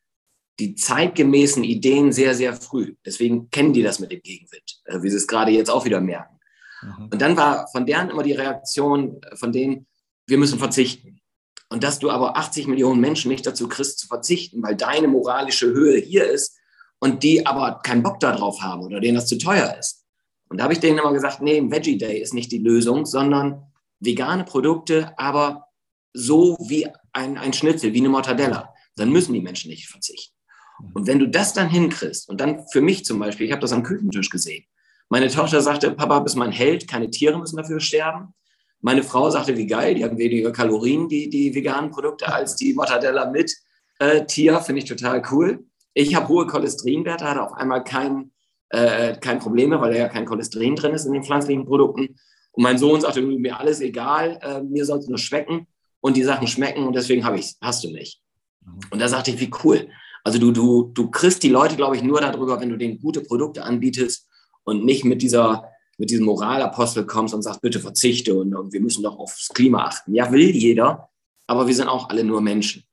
[0.60, 2.96] die zeitgemäßen Ideen sehr, sehr früh.
[3.06, 6.02] Deswegen kennen die das mit dem Gegenwind, äh, wie sie es gerade jetzt auch wieder
[6.02, 6.40] merken.
[6.82, 7.10] Mhm.
[7.12, 9.88] Und dann war von deren immer die Reaktion äh, von denen,
[10.28, 11.22] wir müssen verzichten.
[11.70, 15.68] Und dass du aber 80 Millionen Menschen nicht dazu kriegst zu verzichten, weil deine moralische
[15.68, 16.58] Höhe hier ist
[17.00, 20.06] und die aber keinen Bock darauf haben oder denen das zu teuer ist.
[20.50, 23.72] Und da habe ich denen immer gesagt, nee, Veggie Day ist nicht die Lösung, sondern
[24.00, 25.68] vegane Produkte, aber
[26.14, 28.74] so wie ein, ein Schnitzel, wie eine Mortadella.
[28.96, 30.39] Dann müssen die Menschen nicht verzichten.
[30.80, 30.92] Mhm.
[30.94, 33.72] Und wenn du das dann hinkriegst, und dann für mich zum Beispiel, ich habe das
[33.72, 34.66] am Küchentisch gesehen.
[35.10, 38.34] Meine Tochter sagte, Papa, bist mein Held, keine Tiere müssen dafür sterben.
[38.82, 42.74] Meine Frau sagte, wie geil, die haben weniger Kalorien, die, die veganen Produkte, als die
[42.74, 43.54] Mortadella mit
[44.00, 45.66] äh, Tier, finde ich total cool.
[45.94, 48.32] Ich habe hohe Cholesterinwerte, hatte auf einmal kein,
[48.70, 52.16] äh, kein Problem mehr, weil da ja kein Cholesterin drin ist in den pflanzlichen Produkten.
[52.52, 55.68] Und mein Sohn sagte, mir alles egal, äh, mir soll es nur schmecken
[56.02, 58.22] und die Sachen schmecken und deswegen habe ich hast du nicht.
[58.66, 58.80] Mhm.
[58.92, 59.90] Und da sagte ich, wie cool.
[60.30, 63.22] Also du, du, du kriegst die Leute, glaube ich, nur darüber, wenn du denen gute
[63.22, 64.30] Produkte anbietest
[64.64, 68.80] und nicht mit dieser mit diesem Moralapostel kommst und sagst, bitte verzichte und, und wir
[68.80, 70.14] müssen doch aufs Klima achten.
[70.14, 71.10] Ja, will jeder,
[71.48, 72.84] aber wir sind auch alle nur Menschen.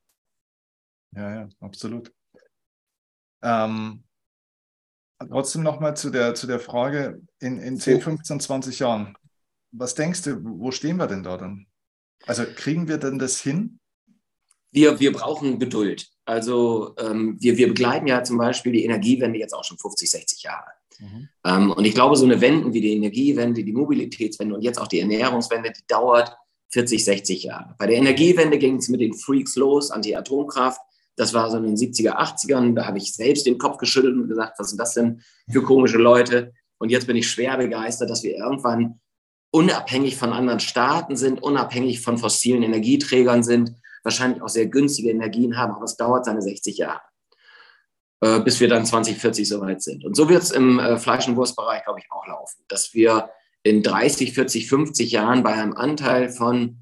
[1.15, 2.11] Ja, ja, absolut.
[3.43, 4.03] Ähm,
[5.19, 9.15] trotzdem nochmal zu der, zu der Frage, in, in 10, 15, 20 Jahren,
[9.69, 11.67] was denkst du, wo stehen wir denn da dann?
[12.25, 13.79] Also kriegen wir denn das hin?
[14.71, 16.09] Wir, wir brauchen Geduld.
[16.27, 20.43] Also ähm, wir, wir begleiten ja zum Beispiel die Energiewende jetzt auch schon 50, 60
[20.43, 20.71] Jahre.
[20.99, 21.29] Mhm.
[21.45, 24.87] Ähm, und ich glaube, so eine Wende wie die Energiewende, die Mobilitätswende und jetzt auch
[24.87, 26.35] die Ernährungswende, die dauert
[26.73, 27.75] 40, 60 Jahre.
[27.79, 30.81] Bei der Energiewende ging es mit den Freaks los, Anti-Atomkraft.
[31.15, 32.75] Das war so in den 70er, 80ern.
[32.75, 35.97] Da habe ich selbst den Kopf geschüttelt und gesagt, was sind das denn für komische
[35.97, 36.53] Leute?
[36.77, 38.99] Und jetzt bin ich schwer begeistert, dass wir irgendwann
[39.51, 43.71] unabhängig von anderen Staaten sind, unabhängig von fossilen Energieträgern sind,
[44.07, 47.01] wahrscheinlich auch sehr günstige Energien haben, aber es dauert seine 60 Jahre,
[48.21, 50.05] äh, bis wir dann 2040 soweit sind.
[50.05, 53.29] Und so wird es im äh, Fleisch- und Wurstbereich, glaube ich, auch laufen, dass wir
[53.63, 56.77] in 30, 40, 50 Jahren bei einem Anteil von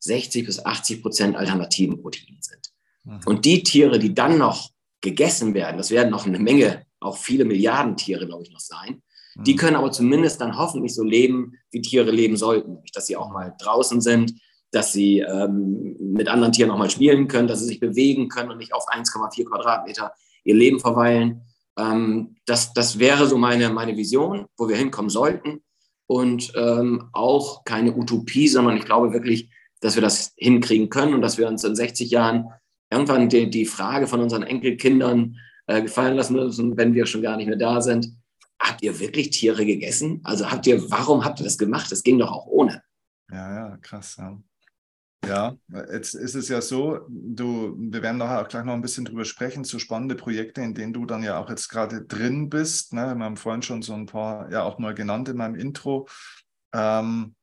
[0.00, 2.72] 60 bis 80 Prozent alternativen Proteinen sind.
[3.04, 3.20] Mhm.
[3.24, 7.44] Und die Tiere, die dann noch gegessen werden, das werden noch eine Menge, auch viele
[7.44, 9.00] Milliarden Tiere, glaube ich, noch sein,
[9.36, 9.58] die mhm.
[9.58, 12.78] können aber zumindest dann hoffentlich so leben, wie Tiere leben sollten.
[12.92, 14.32] Dass sie auch mal draußen sind,
[14.74, 18.50] dass sie ähm, mit anderen Tieren auch mal spielen können, dass sie sich bewegen können
[18.50, 20.12] und nicht auf 1,4 Quadratmeter
[20.44, 21.42] ihr Leben verweilen.
[21.78, 25.62] Ähm, das, das wäre so meine, meine Vision, wo wir hinkommen sollten.
[26.06, 29.48] Und ähm, auch keine Utopie, sondern ich glaube wirklich,
[29.80, 32.50] dass wir das hinkriegen können und dass wir uns in 60 Jahren
[32.90, 37.36] irgendwann die, die Frage von unseren Enkelkindern äh, gefallen lassen müssen, wenn wir schon gar
[37.36, 38.14] nicht mehr da sind
[38.64, 40.20] habt ihr wirklich Tiere gegessen?
[40.24, 41.92] Also habt ihr, warum habt ihr das gemacht?
[41.92, 42.82] Das ging doch auch ohne.
[43.30, 44.16] Ja, ja, krass.
[44.16, 44.38] Ja.
[45.28, 45.56] Ja,
[45.92, 49.24] jetzt ist es ja so, du, wir werden nachher auch gleich noch ein bisschen drüber
[49.24, 52.92] sprechen, so spannende Projekte, in denen du dann ja auch jetzt gerade drin bist.
[52.92, 53.14] Ne?
[53.14, 56.08] Wir haben vorhin schon so ein paar ja auch mal genannt in meinem Intro.
[56.72, 57.34] Ähm,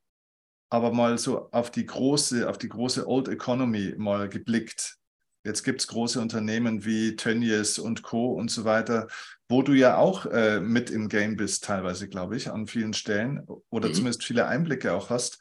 [0.70, 4.98] aber mal so auf die große, auf die große Old Economy mal geblickt.
[5.44, 8.34] Jetzt gibt es große Unternehmen wie Tönnies und Co.
[8.34, 9.08] und so weiter,
[9.50, 13.46] wo du ja auch äh, mit im Game bist, teilweise, glaube ich, an vielen Stellen
[13.70, 13.94] oder mhm.
[13.94, 15.40] zumindest viele Einblicke auch hast.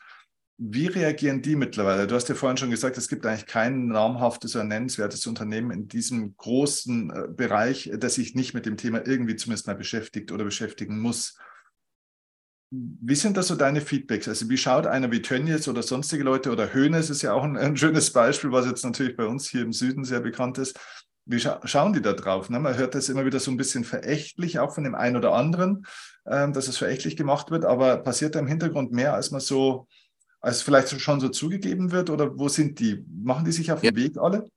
[0.62, 2.06] Wie reagieren die mittlerweile?
[2.06, 5.88] Du hast ja vorhin schon gesagt, es gibt eigentlich kein namhaftes oder nennenswertes Unternehmen in
[5.88, 10.44] diesem großen äh, Bereich, das sich nicht mit dem Thema irgendwie zumindest mal beschäftigt oder
[10.44, 11.38] beschäftigen muss.
[12.70, 14.28] Wie sind das so deine Feedbacks?
[14.28, 17.56] Also wie schaut einer wie Tönnies oder sonstige Leute oder Hönes ist ja auch ein,
[17.56, 20.78] ein, schönes Beispiel, was jetzt natürlich bei uns hier im Süden sehr bekannt ist.
[21.24, 22.50] Wie scha schauen die da drauf?
[22.50, 22.60] Ne?
[22.60, 25.86] Man hört das immer wieder so ein bisschen verächtlich, auch von dem einen oder anderen,
[26.26, 29.88] ähm, dass es verächtlich gemacht wird, aber passiert da im Hintergrund mehr, als man so,
[30.40, 32.10] als vielleicht schon so zugegeben wird?
[32.10, 33.04] Oder wo sind die?
[33.22, 34.02] Machen die sich auf den ja.
[34.02, 34.48] Weg alle?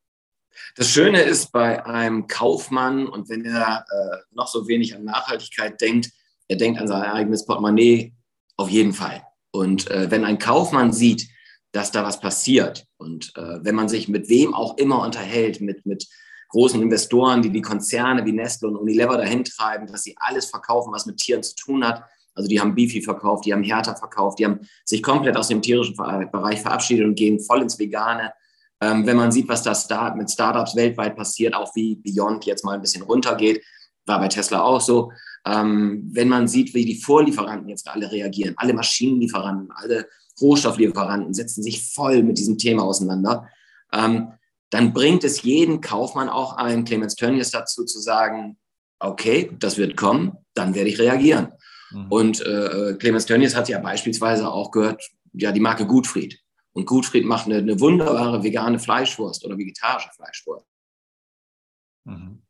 [0.76, 5.80] Das Schöne ist bei einem Kaufmann und wenn er äh, noch so wenig an Nachhaltigkeit
[5.82, 6.12] denkt,
[6.48, 8.14] er denkt an sein eigenes Portemonnaie
[8.58, 9.24] auf jeden Fall.
[9.52, 11.28] Und äh, wenn ein Kaufmann sieht,
[11.72, 15.86] dass da was passiert und äh, wenn man sich mit wem auch immer unterhält, mit,
[15.88, 16.08] mit
[16.50, 20.94] großen Investoren, die die Konzerne wie Nestle und Unilever dahin treiben, dass sie alles verkaufen,
[20.94, 22.04] was mit Tieren zu tun hat.
[22.36, 25.62] Also die haben Beefy verkauft, die haben Hertha verkauft, die haben sich komplett aus dem
[25.62, 28.34] tierischen Bereich verabschiedet und gehen voll ins Vegane.
[28.82, 32.66] Ähm, wenn man sieht, was da Start mit Startups weltweit passiert, auch wie Beyond jetzt
[32.66, 33.64] mal ein bisschen runtergeht,
[34.06, 35.12] war bei Tesla auch so.
[35.46, 40.08] Ähm, wenn man sieht, wie die Vorlieferanten jetzt alle reagieren, alle Maschinenlieferanten, alle
[40.42, 43.48] Rohstofflieferanten setzen sich voll mit diesem Thema auseinander,
[43.94, 44.34] ähm,
[44.70, 48.58] dann bringt es jeden Kaufmann auch ein, Clemens Tönnies dazu zu sagen,
[49.00, 51.54] okay, das wird kommen, dann werde ich reagieren.
[51.94, 52.12] Mhm.
[52.12, 55.02] Und äh, Clemens Tönnies hat ja beispielsweise auch gehört,
[55.34, 56.40] ja, die Marke Gutfried.
[56.74, 60.66] Und Gutfried macht eine, eine wunderbare vegane Fleischwurst oder vegetarische Fleischwurst.
[62.06, 62.42] Mhm.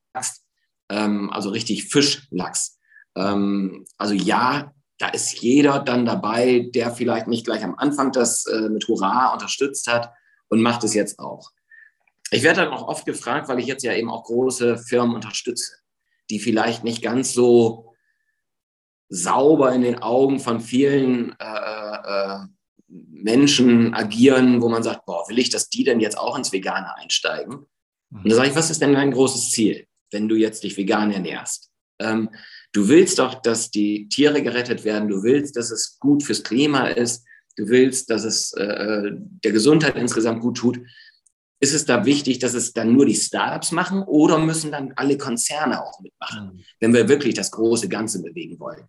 [0.89, 2.79] Ähm, also richtig Fischlachs.
[3.15, 8.45] Ähm, also ja, da ist jeder dann dabei, der vielleicht nicht gleich am Anfang das
[8.45, 10.11] äh, mit Hurra unterstützt hat
[10.49, 11.51] und macht es jetzt auch.
[12.31, 15.73] Ich werde dann auch oft gefragt, weil ich jetzt ja eben auch große Firmen unterstütze,
[16.29, 17.92] die vielleicht nicht ganz so
[19.13, 22.39] sauber in den Augen von vielen äh, äh,
[22.87, 26.95] Menschen agieren, wo man sagt, boah, will ich, dass die denn jetzt auch ins Vegane
[26.97, 27.65] einsteigen?
[28.11, 29.87] Und da sage ich, was ist denn dein großes Ziel?
[30.13, 31.69] wenn du jetzt dich vegan ernährst?
[31.99, 32.29] Ähm,
[32.71, 36.87] du willst doch, dass die Tiere gerettet werden, du willst, dass es gut fürs Klima
[36.87, 37.25] ist,
[37.57, 40.79] du willst, dass es äh, der Gesundheit insgesamt gut tut.
[41.59, 45.17] Ist es da wichtig, dass es dann nur die Startups machen oder müssen dann alle
[45.17, 46.63] Konzerne auch mitmachen, mhm.
[46.79, 48.87] wenn wir wirklich das große Ganze bewegen wollen?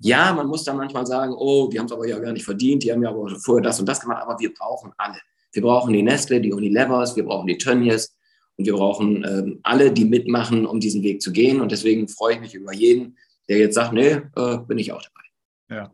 [0.00, 2.82] Ja, man muss dann manchmal sagen, oh, die haben es aber ja gar nicht verdient,
[2.82, 5.18] die haben ja aber vorher das und das gemacht, aber wir brauchen alle.
[5.52, 8.16] Wir brauchen die Nestle, die Unilevers, wir brauchen die Tönnies
[8.56, 11.60] und wir brauchen ähm, alle, die mitmachen, um diesen Weg zu gehen.
[11.60, 13.16] Und deswegen freue ich mich über jeden,
[13.48, 15.80] der jetzt sagt, nee, äh, bin ich auch dabei.
[15.82, 15.92] Ja,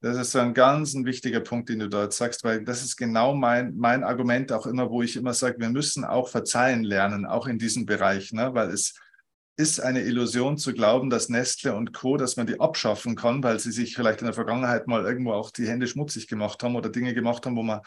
[0.00, 3.34] das ist ein ganz ein wichtiger Punkt, den du dort sagst, weil das ist genau
[3.34, 7.46] mein, mein Argument auch immer, wo ich immer sage, wir müssen auch verzeihen lernen, auch
[7.46, 8.50] in diesem Bereich, ne?
[8.54, 8.94] weil es
[9.56, 13.60] ist eine Illusion zu glauben, dass Nestle und Co., dass man die abschaffen kann, weil
[13.60, 16.88] sie sich vielleicht in der Vergangenheit mal irgendwo auch die Hände schmutzig gemacht haben oder
[16.88, 17.80] Dinge gemacht haben, wo man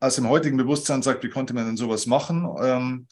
[0.00, 2.48] aus dem heutigen Bewusstsein sagt, wie konnte man denn sowas machen?
[2.62, 3.06] Ähm,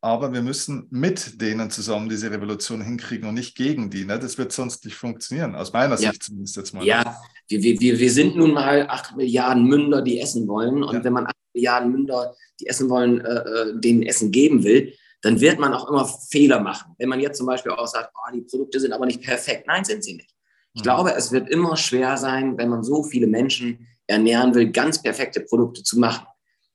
[0.00, 4.04] aber wir müssen mit denen zusammen diese Revolution hinkriegen und nicht gegen die.
[4.04, 4.18] Ne?
[4.18, 6.10] Das wird sonst nicht funktionieren, aus meiner ja.
[6.10, 6.84] Sicht zumindest jetzt mal.
[6.84, 7.16] Ja,
[7.48, 10.84] wir, wir, wir sind nun mal acht Milliarden Münder, die essen wollen.
[10.84, 11.04] Und ja.
[11.04, 15.40] wenn man acht Milliarden Münder, die essen wollen, äh, äh, denen Essen geben will, dann
[15.40, 16.94] wird man auch immer Fehler machen.
[16.98, 19.66] Wenn man jetzt zum Beispiel auch sagt, oh, die Produkte sind aber nicht perfekt.
[19.66, 20.34] Nein, sind sie nicht.
[20.74, 20.84] Ich mhm.
[20.84, 25.40] glaube, es wird immer schwer sein, wenn man so viele Menschen ernähren will, ganz perfekte
[25.40, 26.26] Produkte zu machen.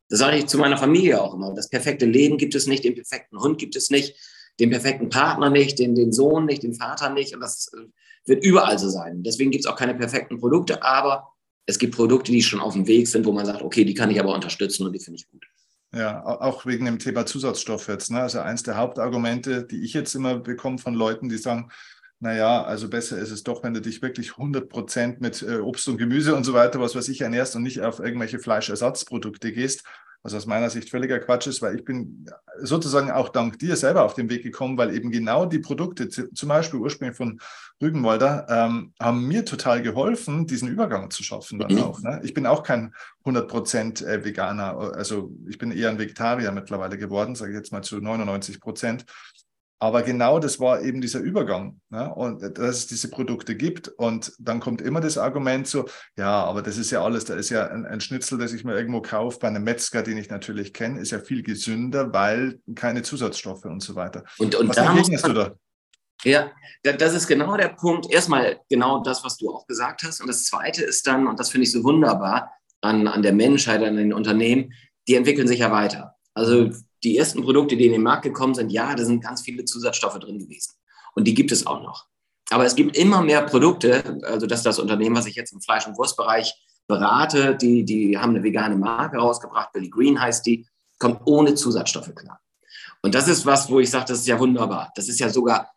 [0.09, 1.53] Das sage ich zu meiner Familie auch immer.
[1.53, 4.15] Das perfekte Leben gibt es nicht, den perfekten Hund gibt es nicht,
[4.59, 7.33] den perfekten Partner nicht, den, den Sohn nicht, den Vater nicht.
[7.33, 7.87] Und das äh,
[8.25, 9.23] wird überall so sein.
[9.23, 11.29] Deswegen gibt es auch keine perfekten Produkte, aber
[11.65, 14.11] es gibt Produkte, die schon auf dem Weg sind, wo man sagt, okay, die kann
[14.11, 15.45] ich aber unterstützen und die finde ich gut.
[15.95, 18.09] Ja, auch wegen dem Thema Zusatzstoff jetzt.
[18.09, 18.19] Ne?
[18.19, 21.69] Also eins der Hauptargumente, die ich jetzt immer bekomme von Leuten, die sagen,
[22.19, 25.87] naja, also besser ist es doch, wenn du dich wirklich 100 Prozent mit äh, Obst
[25.87, 29.83] und Gemüse und so weiter, was weiß ich, ernährst und nicht auf irgendwelche Fleischersatzprodukte gehst,
[30.23, 32.25] was aus meiner Sicht völliger Quatsch ist, weil ich bin
[32.61, 36.49] sozusagen auch dank dir selber auf den Weg gekommen, weil eben genau die Produkte, zum
[36.49, 37.39] Beispiel ursprünglich von
[37.81, 41.83] Rügenwalder, ähm, haben mir total geholfen, diesen Übergang zu schaffen dann mhm.
[41.83, 42.01] auch.
[42.01, 42.21] Ne?
[42.23, 42.93] Ich bin auch kein
[43.25, 47.83] 100% äh, Veganer, also ich bin eher ein Vegetarier mittlerweile geworden, sage ich jetzt mal
[47.83, 49.05] zu 99 Prozent.
[49.83, 51.81] Aber genau das war eben dieser Übergang.
[51.89, 52.09] Ne?
[52.15, 53.89] Und dass es diese Produkte gibt.
[53.89, 57.49] Und dann kommt immer das Argument so, ja, aber das ist ja alles, da ist
[57.49, 60.73] ja ein, ein Schnitzel, das ich mir irgendwo kaufe bei einem Metzger, den ich natürlich
[60.73, 64.23] kenne, ist ja viel gesünder, weil keine Zusatzstoffe und so weiter.
[64.37, 65.53] Und, und was da entgegnest du da?
[66.23, 66.49] Ja,
[66.83, 68.09] das ist genau der Punkt.
[68.09, 70.21] Erstmal genau das, was du auch gesagt hast.
[70.21, 73.83] Und das Zweite ist dann, und das finde ich so wunderbar an, an der Menschheit,
[73.83, 74.71] an den Unternehmen,
[75.09, 76.15] die entwickeln sich ja weiter.
[76.33, 76.71] Also
[77.03, 80.19] die ersten Produkte, die in den Markt gekommen sind, ja, da sind ganz viele Zusatzstoffe
[80.19, 80.73] drin gewesen.
[81.15, 82.07] Und die gibt es auch noch.
[82.49, 85.61] Aber es gibt immer mehr Produkte, also das ist das Unternehmen, was ich jetzt im
[85.61, 86.53] Fleisch- und Wurstbereich
[86.87, 90.67] berate, die, die haben eine vegane Marke rausgebracht, Billy Green heißt die,
[90.99, 92.39] kommt ohne Zusatzstoffe klar.
[93.01, 94.91] Und das ist was, wo ich sage, das ist ja wunderbar.
[94.95, 95.71] Das ist ja sogar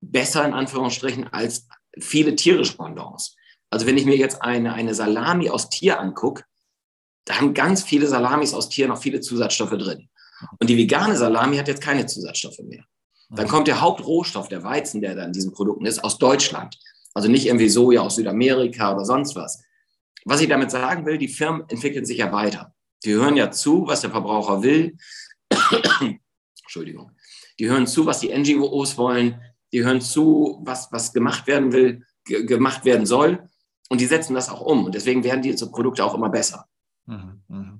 [0.00, 1.66] besser in Anführungsstrichen als
[1.98, 3.36] viele tierische Pendants.
[3.70, 6.44] Also wenn ich mir jetzt eine, eine Salami aus Tier angucke,
[7.26, 10.08] da haben ganz viele Salamis aus Tier noch viele Zusatzstoffe drin.
[10.58, 12.84] Und die vegane Salami hat jetzt keine Zusatzstoffe mehr.
[13.30, 16.76] Dann kommt der Hauptrohstoff, der Weizen, der da in diesen Produkten ist, aus Deutschland.
[17.14, 19.62] Also nicht irgendwie Soja aus Südamerika oder sonst was.
[20.24, 22.74] Was ich damit sagen will, die Firmen entwickeln sich ja weiter.
[23.04, 24.96] Die hören ja zu, was der Verbraucher will.
[26.62, 27.12] Entschuldigung.
[27.58, 29.40] Die hören zu, was die NGOs wollen.
[29.72, 33.48] Die hören zu, was, was gemacht werden will, gemacht werden soll.
[33.88, 34.84] Und die setzen das auch um.
[34.84, 36.66] Und deswegen werden diese Produkte auch immer besser.
[37.06, 37.79] Mhm, mh.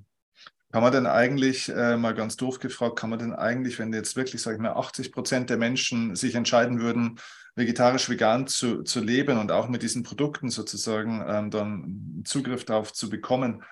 [0.71, 4.15] Kann man denn eigentlich, äh, mal ganz doof gefragt, kann man denn eigentlich, wenn jetzt
[4.15, 7.19] wirklich, sage ich mal, 80 Prozent der Menschen sich entscheiden würden,
[7.55, 12.93] vegetarisch, vegan zu, zu leben und auch mit diesen Produkten sozusagen ähm, dann Zugriff darauf
[12.93, 13.63] zu bekommen,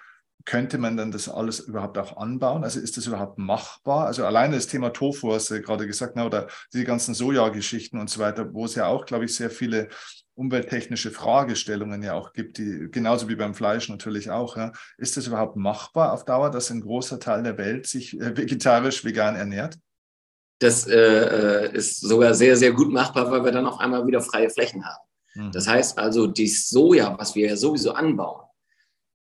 [0.49, 2.63] könnte man dann das alles überhaupt auch anbauen?
[2.63, 4.07] Also ist das überhaupt machbar?
[4.07, 8.09] Also alleine das Thema Tofu, hast du gerade gesagt, ne, oder die ganzen Soja-Geschichten und
[8.09, 9.89] so weiter, wo es ja auch, glaube ich, sehr viele
[10.33, 14.57] umwelttechnische Fragestellungen ja auch gibt, die genauso wie beim Fleisch natürlich auch.
[14.57, 14.71] Ja.
[14.97, 19.05] Ist es überhaupt machbar auf Dauer, dass ein großer Teil der Welt sich äh, vegetarisch,
[19.05, 19.77] vegan ernährt?
[20.57, 24.49] Das äh, ist sogar sehr, sehr gut machbar, weil wir dann auf einmal wieder freie
[24.49, 25.03] Flächen haben.
[25.36, 25.51] Mhm.
[25.51, 28.49] Das heißt also, die Soja, was wir ja sowieso anbauen,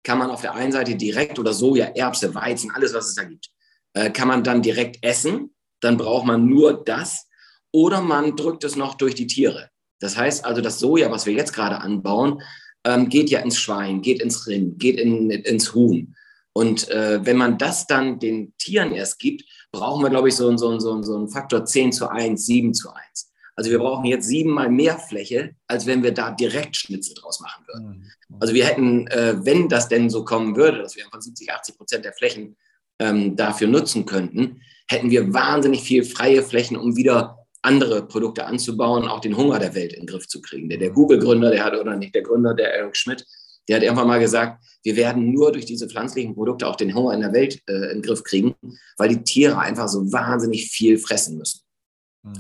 [0.03, 3.25] kann man auf der einen Seite direkt oder Soja, Erbse, Weizen, alles, was es da
[3.25, 3.51] gibt,
[3.95, 5.55] äh, kann man dann direkt essen.
[5.81, 7.29] Dann braucht man nur das.
[7.73, 9.71] Oder man drückt es noch durch die Tiere.
[10.01, 12.43] Das heißt also, das Soja, was wir jetzt gerade anbauen,
[12.85, 16.15] ähm, geht ja ins Schwein, geht ins Rind, geht in, ins Huhn.
[16.53, 20.55] Und äh, wenn man das dann den Tieren erst gibt, brauchen wir, glaube ich, so,
[20.57, 23.32] so, so, so einen Faktor 10 zu 1, 7 zu 1.
[23.63, 27.65] Also wir brauchen jetzt siebenmal mehr Fläche, als wenn wir da direkt Schnitzel draus machen
[27.69, 28.11] würden.
[28.29, 28.37] Mhm.
[28.41, 31.77] Also wir hätten, äh, wenn das denn so kommen würde, dass wir von 70, 80
[31.77, 32.57] Prozent der Flächen
[32.99, 39.07] ähm, dafür nutzen könnten, hätten wir wahnsinnig viel freie Flächen, um wieder andere Produkte anzubauen,
[39.07, 40.69] auch den Hunger der Welt in den Griff zu kriegen.
[40.69, 43.25] Der, der Google-Gründer, der hat, oder nicht der Gründer, der Eric Schmidt,
[43.69, 47.15] der hat irgendwann mal gesagt, wir werden nur durch diese pflanzlichen Produkte auch den Hunger
[47.15, 48.57] in der Welt äh, in den Griff kriegen,
[48.97, 51.62] weil die Tiere einfach so wahnsinnig viel fressen müssen, mhm.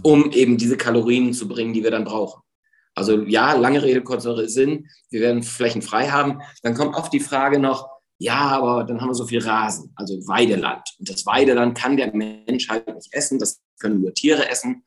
[0.03, 2.43] Um eben diese Kalorien zu bringen, die wir dann brauchen.
[2.95, 6.41] Also ja, lange Rede, kurzer Sinn, wir werden Flächen frei haben.
[6.63, 10.15] Dann kommt oft die Frage noch, ja, aber dann haben wir so viel Rasen, also
[10.29, 10.83] Weideland.
[10.99, 14.85] Und das Weideland kann der Mensch halt nicht essen, das können nur Tiere essen.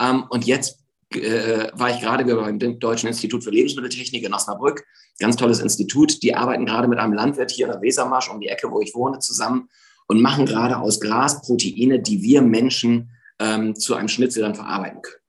[0.00, 0.80] Ähm, und jetzt
[1.14, 4.84] äh, war ich gerade beim Deutschen Institut für Lebensmitteltechnik in Osnabrück,
[5.18, 6.22] ganz tolles Institut.
[6.22, 8.94] Die arbeiten gerade mit einem Landwirt hier in der Wesermarsch um die Ecke, wo ich
[8.94, 9.68] wohne, zusammen
[10.06, 15.02] und machen gerade aus Gras Proteine, die wir Menschen ähm, zu einem Schnitzel dann verarbeiten
[15.02, 15.22] können.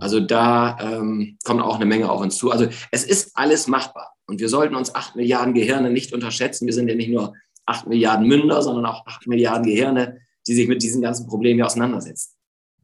[0.00, 2.50] Also da ähm, kommt auch eine Menge auf uns zu.
[2.50, 4.14] Also es ist alles machbar.
[4.26, 6.66] Und wir sollten uns acht Milliarden Gehirne nicht unterschätzen.
[6.66, 7.34] Wir sind ja nicht nur
[7.66, 12.34] acht Milliarden Münder, sondern auch acht Milliarden Gehirne, die sich mit diesen ganzen Problemen auseinandersetzen.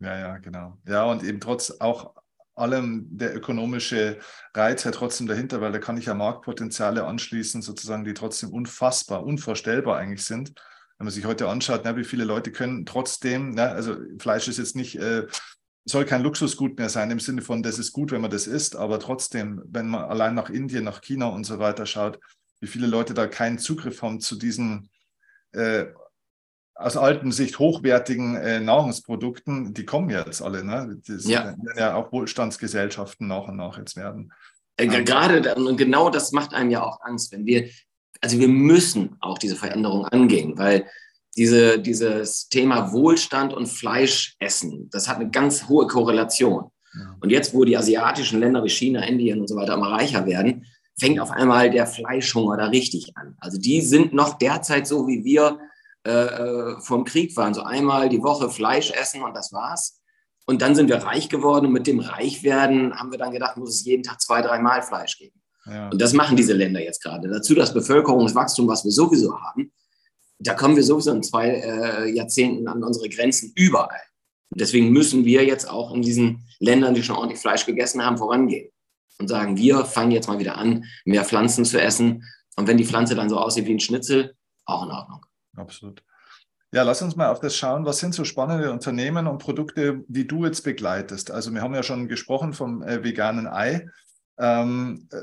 [0.01, 0.77] Ja, ja, genau.
[0.89, 2.15] Ja, und eben trotz auch
[2.57, 4.19] allem der ökonomische
[4.55, 9.25] Reiz ja trotzdem dahinter, weil da kann ich ja Marktpotenziale anschließen, sozusagen, die trotzdem unfassbar,
[9.25, 10.55] unvorstellbar eigentlich sind.
[11.05, 14.57] Wenn man sich heute anschaut, ne, wie viele Leute können trotzdem, ne, also Fleisch ist
[14.57, 15.27] jetzt nicht, äh,
[15.85, 18.75] soll kein Luxusgut mehr sein im Sinne von, das ist gut, wenn man das isst,
[18.75, 22.19] aber trotzdem, wenn man allein nach Indien, nach China und so weiter schaut,
[22.61, 24.89] wie viele Leute da keinen Zugriff haben zu diesen
[25.53, 25.89] äh,
[26.75, 30.65] aus alten Sicht hochwertigen äh, Nahrungsprodukten, die kommen jetzt alle.
[30.65, 31.03] Ne?
[31.07, 31.45] Das ja.
[31.45, 34.33] werden ja auch Wohlstandsgesellschaften nach und nach jetzt werden.
[34.79, 37.69] Äh, gerade und genau das macht einem ja auch Angst, wenn wir,
[38.25, 40.87] also wir müssen auch diese Veränderung angehen, weil
[41.37, 46.71] diese, dieses Thema Wohlstand und Fleischessen, das hat eine ganz hohe Korrelation.
[46.95, 47.17] Ja.
[47.21, 50.65] Und jetzt, wo die asiatischen Länder wie China, Indien und so weiter immer reicher werden,
[50.99, 53.37] fängt auf einmal der Fleischhunger da richtig an.
[53.41, 55.59] Also die sind noch derzeit so wie wir
[56.07, 57.53] äh, äh, vom Krieg waren.
[57.53, 60.01] So einmal die Woche Fleisch essen und das war's.
[60.47, 63.75] Und dann sind wir reich geworden und mit dem Reichwerden haben wir dann gedacht, muss
[63.75, 65.44] es jeden Tag zwei, dreimal Fleisch geben.
[65.67, 65.89] Ja.
[65.89, 67.29] Und das machen diese Länder jetzt gerade.
[67.29, 69.73] Dazu das Bevölkerungswachstum, was wir sowieso haben,
[70.39, 74.01] da kommen wir sowieso in zwei äh, Jahrzehnten an unsere Grenzen überall.
[74.51, 78.19] Und deswegen müssen wir jetzt auch in diesen Ländern, die schon ordentlich Fleisch gegessen haben,
[78.19, 78.71] vorangehen
[79.19, 82.25] und sagen, wir fangen jetzt mal wieder an, mehr Pflanzen zu essen.
[82.57, 84.35] Und wenn die Pflanze dann so aussieht wie ein Schnitzel,
[84.67, 85.25] auch in Ordnung.
[85.57, 86.03] Absolut.
[86.73, 87.85] Ja, lass uns mal auf das schauen.
[87.85, 91.31] Was sind so spannende Unternehmen und Produkte, die du jetzt begleitest?
[91.31, 93.89] Also wir haben ja schon gesprochen vom äh, veganen Ei.
[94.39, 95.19] Ähm, äh,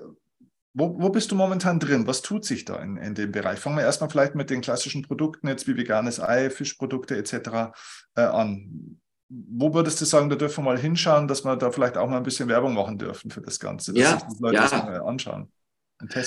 [0.73, 2.07] wo, wo, bist du momentan drin?
[2.07, 3.59] Was tut sich da in, in dem Bereich?
[3.59, 7.73] Fangen wir erstmal vielleicht mit den klassischen Produkten jetzt wie veganes Ei, Fischprodukte etc.
[8.15, 8.99] Äh, an.
[9.29, 12.17] Wo würdest du sagen, da dürfen wir mal hinschauen, dass wir da vielleicht auch mal
[12.17, 14.61] ein bisschen Werbung machen dürfen für das Ganze, dass ja, sich die Leute ja.
[14.63, 15.51] das mal anschauen?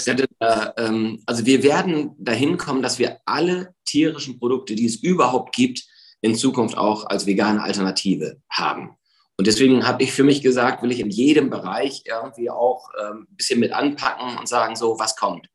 [0.07, 4.97] Ja, äh, ähm, also wir werden dahin kommen, dass wir alle tierischen Produkte, die es
[4.97, 5.85] überhaupt gibt,
[6.21, 8.97] in Zukunft auch als vegane Alternative haben.
[9.37, 13.27] Und deswegen habe ich für mich gesagt, will ich in jedem Bereich irgendwie auch ähm,
[13.31, 15.49] ein bisschen mit anpacken und sagen, so, was kommt.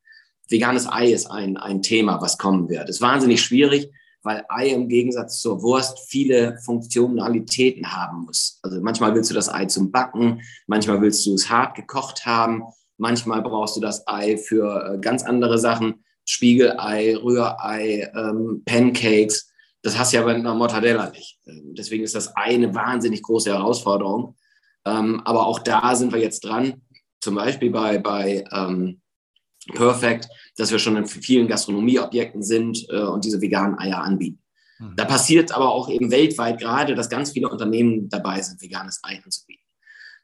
[0.49, 2.89] Veganes Ei ist ein, ein Thema, was kommen wird.
[2.89, 3.89] Ist wahnsinnig schwierig,
[4.23, 8.59] weil Ei im Gegensatz zur Wurst viele Funktionalitäten haben muss.
[8.63, 12.63] Also manchmal willst du das Ei zum Backen, manchmal willst du es hart gekocht haben,
[12.99, 16.03] Manchmal brauchst du das Ei für äh, ganz andere Sachen.
[16.25, 19.48] Spiegelei, Rührei, ähm, Pancakes.
[19.81, 21.39] Das hast du ja bei einer Mortadella nicht.
[21.45, 24.35] Ähm, deswegen ist das Ei eine wahnsinnig große Herausforderung.
[24.85, 26.81] Ähm, aber auch da sind wir jetzt dran.
[27.21, 29.01] Zum Beispiel bei, bei ähm,
[29.73, 30.27] Perfect,
[30.57, 34.41] dass wir schon in vielen Gastronomieobjekten sind äh, und diese veganen Eier anbieten.
[34.79, 34.95] Mhm.
[34.95, 39.21] Da passiert aber auch eben weltweit gerade, dass ganz viele Unternehmen dabei sind, veganes Ei
[39.23, 39.63] anzubieten.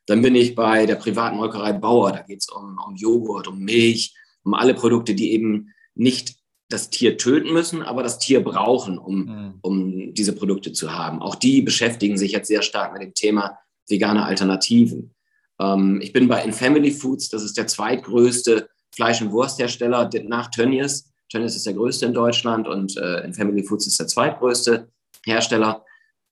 [0.06, 2.12] Dann bin ich bei der privaten Molkerei Bauer.
[2.12, 6.36] Da geht es um, um Joghurt, um Milch, um alle Produkte, die eben nicht
[6.70, 9.54] das Tier töten müssen, aber das Tier brauchen, um, mhm.
[9.62, 11.22] um diese Produkte zu haben.
[11.22, 15.14] Auch die beschäftigen sich jetzt sehr stark mit dem Thema vegane Alternativen.
[15.60, 21.12] Ähm, ich bin bei Infamily Foods, das ist der zweitgrößte Fleisch- und Wursthersteller nach Tönnies.
[21.30, 24.90] Tönnies ist der größte in Deutschland und äh, Infamily Foods ist der zweitgrößte
[25.26, 25.84] Hersteller.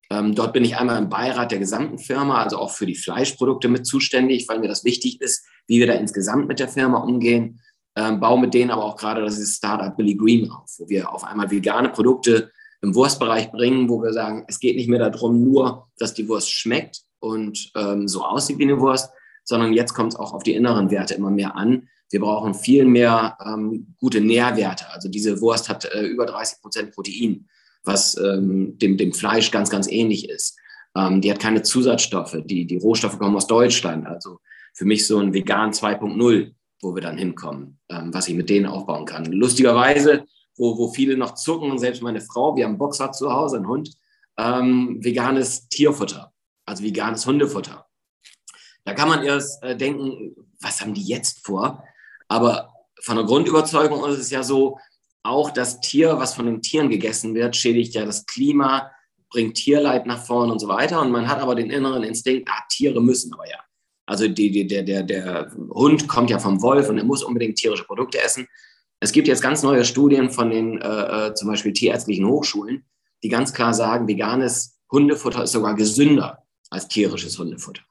[0.09, 3.67] Ähm, dort bin ich einmal im Beirat der gesamten Firma, also auch für die Fleischprodukte
[3.67, 7.61] mit zuständig, weil mir das wichtig ist, wie wir da insgesamt mit der Firma umgehen.
[7.95, 11.23] Ähm, baue mit denen aber auch gerade das Startup Billy Green auf, wo wir auf
[11.23, 15.87] einmal vegane Produkte im Wurstbereich bringen, wo wir sagen, es geht nicht mehr darum, nur,
[15.97, 19.11] dass die Wurst schmeckt und ähm, so aussieht wie eine Wurst,
[19.43, 21.87] sondern jetzt kommt es auch auf die inneren Werte immer mehr an.
[22.09, 24.89] Wir brauchen viel mehr ähm, gute Nährwerte.
[24.91, 27.47] Also diese Wurst hat äh, über 30 Prozent Protein
[27.83, 30.57] was ähm, dem, dem Fleisch ganz, ganz ähnlich ist.
[30.95, 32.37] Ähm, die hat keine Zusatzstoffe.
[32.45, 34.07] Die, die Rohstoffe kommen aus Deutschland.
[34.07, 34.39] Also
[34.73, 36.53] für mich so ein Vegan 2.0,
[36.83, 39.25] wo wir dann hinkommen, ähm, was ich mit denen aufbauen kann.
[39.25, 40.25] Lustigerweise,
[40.57, 43.91] wo, wo viele noch zucken, selbst meine Frau, wir haben Boxer zu Hause, einen Hund,
[44.37, 46.31] ähm, veganes Tierfutter.
[46.65, 47.85] also veganes Hundefutter.
[48.85, 51.83] Da kann man erst äh, denken, was haben die jetzt vor?
[52.27, 54.77] Aber von der Grundüberzeugung ist es ja so,
[55.23, 58.91] auch das Tier, was von den Tieren gegessen wird, schädigt ja das Klima,
[59.29, 61.01] bringt Tierleid nach vorne und so weiter.
[61.01, 63.57] Und man hat aber den inneren Instinkt, ah, Tiere müssen aber ja.
[64.05, 67.57] Also die, die, der, der, der Hund kommt ja vom Wolf und er muss unbedingt
[67.57, 68.47] tierische Produkte essen.
[68.99, 72.85] Es gibt jetzt ganz neue Studien von den äh, äh, zum Beispiel tierärztlichen Hochschulen,
[73.21, 77.81] die ganz klar sagen, veganes Hundefutter ist sogar gesünder als tierisches Hundefutter.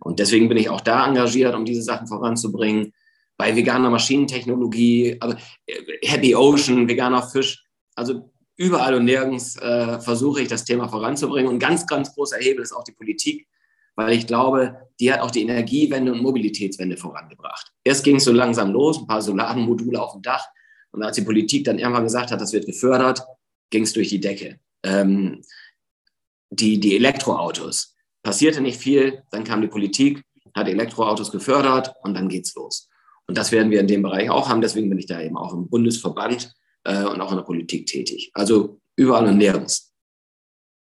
[0.00, 2.92] Und deswegen bin ich auch da engagiert, um diese Sachen voranzubringen.
[3.36, 5.36] Bei veganer Maschinentechnologie, also
[6.02, 11.50] Happy Ocean, veganer Fisch, also überall und nirgends äh, versuche ich das Thema voranzubringen.
[11.50, 13.46] Und ganz, ganz großer Hebel ist auch die Politik,
[13.96, 17.72] weil ich glaube, die hat auch die Energiewende und Mobilitätswende vorangebracht.
[17.84, 20.46] Erst ging es so langsam los, ein paar Solarenmodule auf dem Dach.
[20.92, 23.22] Und als die Politik dann irgendwann gesagt hat, das wird gefördert,
[23.70, 24.60] ging es durch die Decke.
[24.84, 25.42] Ähm,
[26.50, 27.96] die, die Elektroautos.
[28.22, 30.22] Passierte nicht viel, dann kam die Politik,
[30.54, 32.88] hat Elektroautos gefördert und dann geht's los.
[33.26, 34.60] Und das werden wir in dem Bereich auch haben.
[34.60, 36.52] Deswegen bin ich da eben auch im Bundesverband
[36.84, 38.30] äh, und auch in der Politik tätig.
[38.34, 39.91] Also überall und nirgends.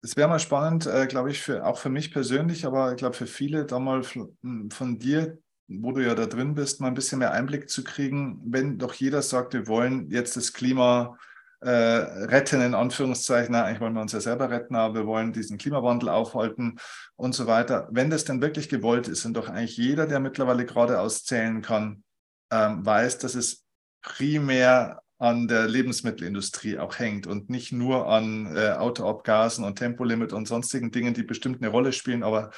[0.05, 3.15] Es wäre mal spannend, äh, glaube ich, für, auch für mich persönlich, aber ich glaube
[3.15, 6.93] für viele da mal hm, von dir, wo du ja da drin bist, mal ein
[6.93, 11.17] bisschen mehr Einblick zu kriegen, wenn doch jeder sagt, wir wollen jetzt das Klima
[11.61, 15.33] äh, retten, in Anführungszeichen, Na, eigentlich wollen wir uns ja selber retten, aber wir wollen
[15.33, 16.77] diesen Klimawandel aufhalten
[17.15, 17.87] und so weiter.
[17.89, 22.03] Wenn das denn wirklich gewollt ist, und doch eigentlich jeder, der mittlerweile geradeaus zählen kann,
[22.51, 23.65] ähm, weiß, dass es
[24.03, 30.47] primär an der Lebensmittelindustrie auch hängt und nicht nur an äh, Autoabgasen und Tempolimit und
[30.47, 32.23] sonstigen Dingen, die bestimmt eine Rolle spielen.
[32.23, 32.51] Aber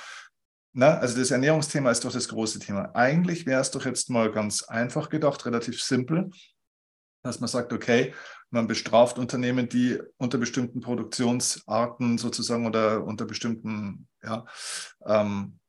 [0.73, 2.95] na, also das Ernährungsthema ist doch das große Thema.
[2.95, 6.29] Eigentlich wäre es doch jetzt mal ganz einfach gedacht, relativ simpel,
[7.23, 8.13] dass man sagt, okay,
[8.49, 14.45] man bestraft Unternehmen, die unter bestimmten Produktionsarten sozusagen oder unter bestimmten ja,
[15.05, 15.59] ähm,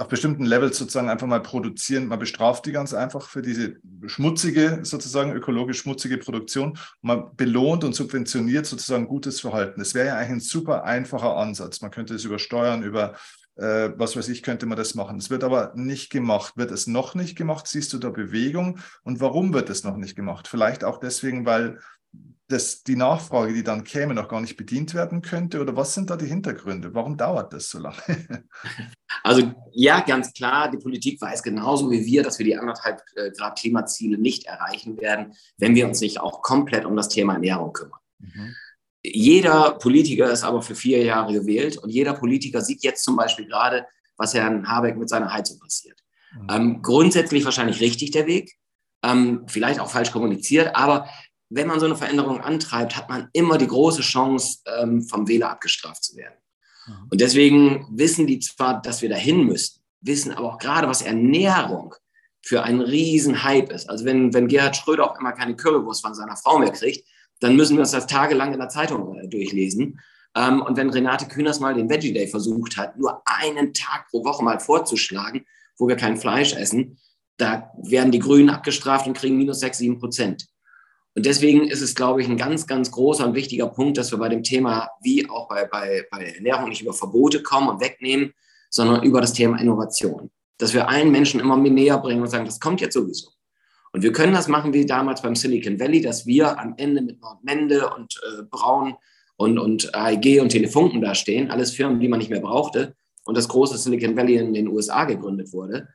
[0.00, 2.06] auf bestimmten Levels sozusagen einfach mal produzieren.
[2.06, 3.76] Man bestraft die ganz einfach für diese
[4.06, 6.78] schmutzige, sozusagen ökologisch schmutzige Produktion.
[7.02, 9.78] Man belohnt und subventioniert sozusagen gutes Verhalten.
[9.78, 11.82] Das wäre ja eigentlich ein super einfacher Ansatz.
[11.82, 13.14] Man könnte es über Steuern, über
[13.56, 15.18] äh, was weiß ich, könnte man das machen.
[15.18, 16.54] Es wird aber nicht gemacht.
[16.56, 17.66] Wird es noch nicht gemacht?
[17.66, 18.78] Siehst du da Bewegung?
[19.02, 20.48] Und warum wird es noch nicht gemacht?
[20.48, 21.78] Vielleicht auch deswegen, weil
[22.50, 25.60] dass die Nachfrage, die dann käme, noch gar nicht bedient werden könnte?
[25.60, 26.92] Oder was sind da die Hintergründe?
[26.94, 27.96] Warum dauert das so lange?
[29.22, 33.30] Also ja, ganz klar, die Politik weiß genauso wie wir, dass wir die anderthalb äh,
[33.32, 37.72] Grad Klimaziele nicht erreichen werden, wenn wir uns nicht auch komplett um das Thema Ernährung
[37.72, 37.98] kümmern.
[38.20, 38.54] Mhm.
[39.02, 43.46] Jeder Politiker ist aber für vier Jahre gewählt und jeder Politiker sieht jetzt zum Beispiel
[43.46, 43.84] gerade,
[44.16, 45.98] was Herrn Habeck mit seiner Heizung passiert.
[46.32, 46.46] Mhm.
[46.50, 48.56] Ähm, grundsätzlich wahrscheinlich richtig der Weg,
[49.02, 51.08] ähm, vielleicht auch falsch kommuniziert, aber
[51.50, 55.50] wenn man so eine Veränderung antreibt, hat man immer die große Chance, ähm, vom Wähler
[55.50, 56.36] abgestraft zu werden.
[56.86, 57.08] Mhm.
[57.10, 61.94] Und deswegen wissen die zwar, dass wir dahin müssen, wissen aber auch gerade, was Ernährung
[62.42, 63.90] für einen riesen Hype ist.
[63.90, 67.06] Also wenn, wenn Gerhard Schröder auch immer keine Currywurst von seiner Frau mehr kriegt,
[67.40, 70.00] dann müssen wir uns das tagelang in der Zeitung äh, durchlesen.
[70.36, 74.24] Ähm, und wenn Renate Künast mal den Veggie Day versucht hat, nur einen Tag pro
[74.24, 75.44] Woche mal vorzuschlagen,
[75.76, 76.98] wo wir kein Fleisch essen,
[77.36, 80.46] da werden die Grünen abgestraft und kriegen minus 6, 7 Prozent.
[81.14, 84.18] Und deswegen ist es, glaube ich, ein ganz, ganz großer und wichtiger Punkt, dass wir
[84.18, 88.32] bei dem Thema, wie auch bei, bei, bei Ernährung, nicht über Verbote kommen und wegnehmen,
[88.70, 90.30] sondern über das Thema Innovation.
[90.58, 93.30] Dass wir allen Menschen immer mehr näher bringen und sagen, das kommt jetzt sowieso.
[93.92, 97.20] Und wir können das machen wie damals beim Silicon Valley, dass wir am Ende mit
[97.20, 98.94] Nordmende und äh, Braun
[99.36, 102.94] und, und AEG und Telefunken da stehen, alles Firmen, die man nicht mehr brauchte,
[103.24, 105.88] und das große Silicon Valley in den USA gegründet wurde.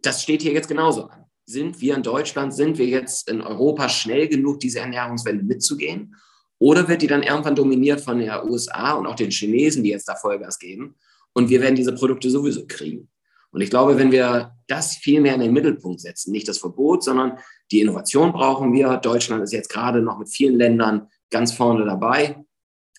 [0.00, 3.88] Das steht hier jetzt genauso an sind wir in Deutschland, sind wir jetzt in Europa
[3.88, 6.16] schnell genug, diese Ernährungswende mitzugehen?
[6.58, 10.08] Oder wird die dann irgendwann dominiert von den USA und auch den Chinesen, die jetzt
[10.08, 10.96] da Vollgas geben?
[11.32, 13.08] Und wir werden diese Produkte sowieso kriegen.
[13.50, 17.04] Und ich glaube, wenn wir das viel mehr in den Mittelpunkt setzen, nicht das Verbot,
[17.04, 17.38] sondern
[17.70, 18.96] die Innovation brauchen wir.
[18.96, 22.44] Deutschland ist jetzt gerade noch mit vielen Ländern ganz vorne dabei.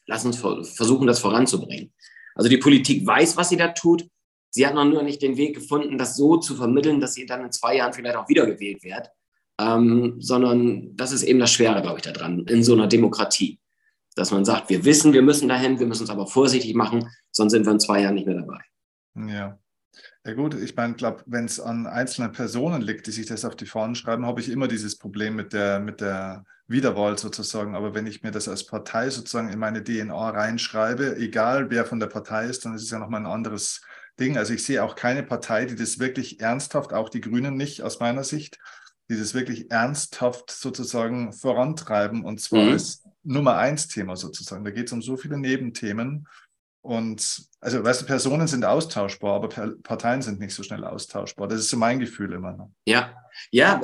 [0.06, 1.94] Lass uns versuchen, das voranzubringen.
[2.34, 4.08] Also die Politik weiß, was sie da tut.
[4.58, 7.44] Sie hat noch nur nicht den Weg gefunden, das so zu vermitteln, dass sie dann
[7.46, 9.12] in zwei Jahren vielleicht auch wiedergewählt wird.
[9.62, 13.60] Ähm, sondern das ist eben das Schwere, glaube ich, daran, in so einer Demokratie.
[14.16, 17.52] Dass man sagt, wir wissen, wir müssen dahin, wir müssen es aber vorsichtig machen, sonst
[17.52, 18.60] sind wir in zwei Jahren nicht mehr dabei.
[19.28, 19.60] Ja.
[20.26, 23.56] Ja gut, ich meine, glaube, wenn es an einzelnen Personen liegt, die sich das auf
[23.56, 27.76] die Fahnen schreiben, habe ich immer dieses Problem mit der, mit der Wiederwahl sozusagen.
[27.76, 32.00] Aber wenn ich mir das als Partei sozusagen in meine DNA reinschreibe, egal wer von
[32.00, 33.82] der Partei ist, dann ist es ja nochmal ein anderes
[34.20, 34.38] Ding.
[34.38, 38.00] Also ich sehe auch keine Partei, die das wirklich ernsthaft, auch die Grünen nicht aus
[38.00, 38.60] meiner Sicht,
[39.10, 42.24] die das wirklich ernsthaft sozusagen vorantreiben.
[42.24, 42.74] Und zwar mhm.
[42.74, 44.64] ist Nummer eins Thema sozusagen.
[44.64, 46.28] Da geht es um so viele Nebenthemen.
[46.82, 49.50] Und also, weißt du, Personen sind austauschbar, aber
[49.84, 51.48] Parteien sind nicht so schnell austauschbar.
[51.48, 52.54] Das ist so mein Gefühl immer.
[52.54, 52.72] Ne?
[52.86, 53.14] Ja,
[53.52, 53.82] ja,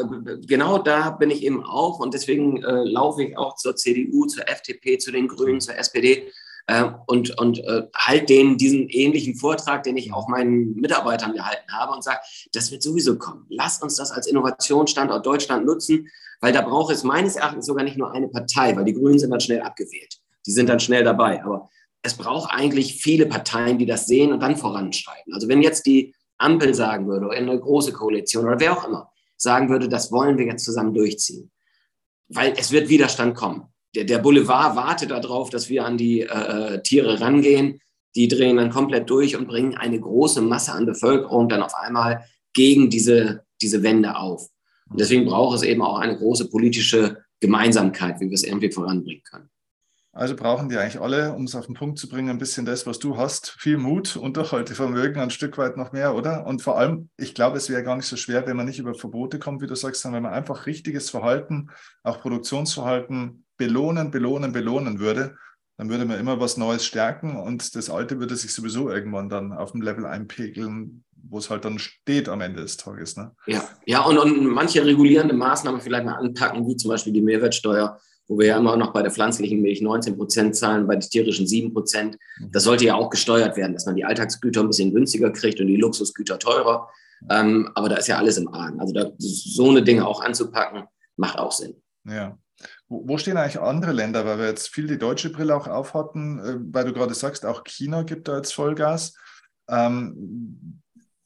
[0.48, 2.00] genau da bin ich eben auch.
[2.00, 6.32] Und deswegen äh, laufe ich auch zur CDU, zur FDP, zu den Grünen, zur SPD
[6.68, 11.72] äh, und, und äh, halt denen diesen ähnlichen Vortrag, den ich auch meinen Mitarbeitern gehalten
[11.72, 12.20] habe und sage,
[12.54, 13.46] das wird sowieso kommen.
[13.50, 16.08] Lass uns das als Innovationsstandort Deutschland nutzen,
[16.40, 19.32] weil da braucht es meines Erachtens sogar nicht nur eine Partei, weil die Grünen sind
[19.32, 20.20] dann schnell abgewählt.
[20.46, 21.44] Die sind dann schnell dabei.
[21.44, 21.70] Aber
[22.02, 25.34] es braucht eigentlich viele Parteien, die das sehen und dann voranschreiten.
[25.34, 29.12] Also wenn jetzt die Ampel sagen würde, oder eine große Koalition oder wer auch immer,
[29.38, 31.52] sagen würde, das wollen wir jetzt zusammen durchziehen.
[32.28, 33.73] Weil es wird Widerstand kommen.
[33.96, 37.80] Der, der Boulevard wartet darauf, dass wir an die äh, Tiere rangehen.
[38.16, 42.26] Die drehen dann komplett durch und bringen eine große Masse an Bevölkerung dann auf einmal
[42.54, 44.48] gegen diese, diese Wende auf.
[44.90, 49.24] Und deswegen braucht es eben auch eine große politische Gemeinsamkeit, wie wir es irgendwie voranbringen
[49.24, 49.50] können.
[50.16, 52.86] Also brauchen die eigentlich alle, um es auf den Punkt zu bringen, ein bisschen das,
[52.86, 53.56] was du hast.
[53.58, 56.46] Viel Mut und Durchhaltevermögen, ein Stück weit noch mehr, oder?
[56.46, 58.94] Und vor allem, ich glaube, es wäre gar nicht so schwer, wenn man nicht über
[58.94, 61.72] Verbote kommt, wie du sagst, sondern wenn man einfach richtiges Verhalten,
[62.04, 65.36] auch Produktionsverhalten belohnen, belohnen, belohnen würde,
[65.78, 69.54] dann würde man immer was Neues stärken und das Alte würde sich sowieso irgendwann dann
[69.54, 73.16] auf dem Level einpegeln, wo es halt dann steht am Ende des Tages.
[73.16, 73.32] Ne?
[73.48, 77.98] Ja, ja und, und manche regulierende Maßnahmen vielleicht mal anpacken, wie zum Beispiel die Mehrwertsteuer
[78.28, 81.46] wo wir ja immer noch bei der pflanzlichen Milch 19 Prozent zahlen, bei den tierischen
[81.46, 82.18] 7 Prozent.
[82.40, 82.52] Mhm.
[82.52, 85.68] Das sollte ja auch gesteuert werden, dass man die Alltagsgüter ein bisschen günstiger kriegt und
[85.68, 86.90] die Luxusgüter teurer.
[87.30, 88.80] Ähm, aber da ist ja alles im Argen.
[88.80, 90.84] Also da, so eine Dinge auch anzupacken,
[91.18, 91.76] macht auch Sinn.
[92.06, 92.38] Ja.
[93.04, 96.56] Wo, stehen eigentlich andere Länder, weil wir jetzt viel die deutsche Brille auch aufhatten, äh,
[96.74, 99.16] weil du gerade sagst, auch China gibt da jetzt Vollgas.
[99.70, 100.82] Ähm,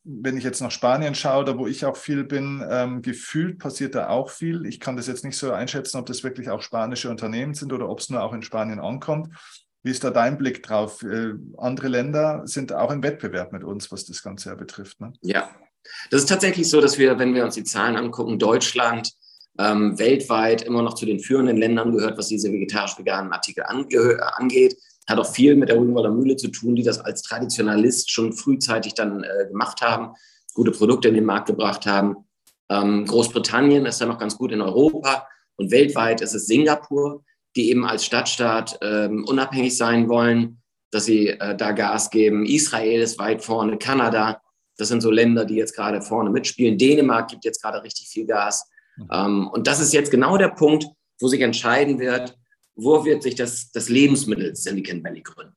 [0.10, 3.94] wenn ich jetzt nach Spanien schaue, da wo ich auch viel bin, ähm, gefühlt passiert
[3.94, 4.66] da auch viel.
[4.66, 7.90] Ich kann das jetzt nicht so einschätzen, ob das wirklich auch spanische Unternehmen sind oder
[7.90, 9.36] ob es nur auch in Spanien ankommt.
[9.84, 11.04] Wie ist da dein Blick drauf?
[11.04, 15.02] Äh, andere Länder sind auch im Wettbewerb mit uns, was das Ganze ja betrifft.
[15.02, 15.12] Ne?
[15.22, 15.50] Ja,
[16.10, 19.12] das ist tatsächlich so, dass wir, wenn wir uns die Zahlen angucken, Deutschland
[19.60, 24.78] ähm, weltweit immer noch zu den führenden Ländern gehört, was diese vegetarisch-veganen Artikel angeht.
[25.08, 28.94] Hat auch viel mit der Rügenwalder Mühle zu tun, die das als Traditionalist schon frühzeitig
[28.94, 30.16] dann äh, gemacht haben,
[30.54, 32.18] gute Produkte in den Markt gebracht haben.
[32.70, 37.24] Ähm, Großbritannien ist da noch ganz gut in Europa und weltweit ist es Singapur,
[37.56, 42.46] die eben als Stadtstaat ähm, unabhängig sein wollen, dass sie äh, da Gas geben.
[42.46, 44.42] Israel ist weit vorne, Kanada,
[44.78, 46.78] das sind so Länder, die jetzt gerade vorne mitspielen.
[46.78, 48.70] Dänemark gibt jetzt gerade richtig viel Gas.
[48.98, 49.08] Mhm.
[49.12, 50.88] Ähm, und das ist jetzt genau der Punkt,
[51.20, 52.38] wo sich entscheiden wird,
[52.76, 55.54] wo wird sich das, das Lebensmittel Silicon Valley gründen.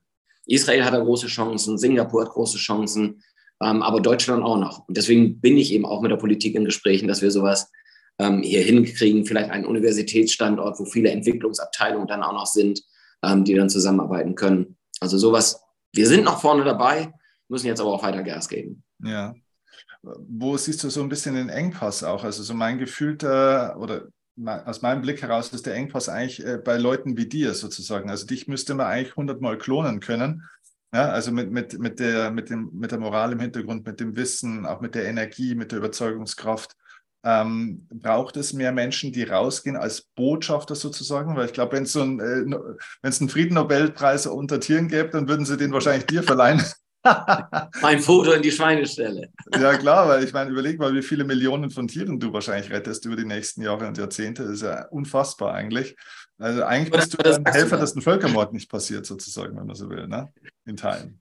[0.46, 3.22] Israel hat da große Chancen, Singapur hat große Chancen,
[3.62, 4.88] ähm, aber Deutschland auch noch.
[4.88, 7.70] Und deswegen bin ich eben auch mit der Politik in Gesprächen, dass wir sowas
[8.18, 12.82] ähm, hier hinkriegen, vielleicht einen Universitätsstandort, wo viele Entwicklungsabteilungen dann auch noch sind,
[13.22, 14.76] ähm, die dann zusammenarbeiten können.
[15.00, 15.60] Also sowas,
[15.92, 17.12] wir sind noch vorne dabei,
[17.48, 18.82] müssen jetzt aber auch weiter Gas geben.
[19.02, 19.34] Ja.
[20.02, 22.24] Wo siehst du so ein bisschen den Engpass auch?
[22.24, 24.08] Also so mein gefühlter oder
[24.46, 28.08] aus meinem Blick heraus ist der Engpass eigentlich äh, bei Leuten wie dir sozusagen.
[28.10, 30.48] Also dich müsste man eigentlich hundertmal klonen können.
[30.92, 34.16] Ja, also mit, mit, mit, der, mit, dem, mit der Moral im Hintergrund, mit dem
[34.16, 36.74] Wissen, auch mit der Energie, mit der Überzeugungskraft.
[37.22, 41.36] Ähm, braucht es mehr Menschen, die rausgehen als Botschafter sozusagen?
[41.36, 42.44] Weil ich glaube, wenn es so ein, äh,
[43.02, 46.62] wenn es einen Friedennobelpreis unter Tieren gäbe, dann würden sie den wahrscheinlich dir verleihen.
[47.82, 49.30] mein Foto in die Schweinestelle.
[49.58, 53.04] ja, klar, weil ich meine, überleg mal, wie viele Millionen von Tieren du wahrscheinlich rettest
[53.06, 54.44] über die nächsten Jahre und Jahrzehnte.
[54.44, 55.96] Das ist ja unfassbar eigentlich.
[56.38, 59.88] Also eigentlich bist du ein Helfer, dass ein Völkermord nicht passiert, sozusagen, wenn man so
[59.90, 60.32] will, ne?
[60.64, 61.20] in Teilen.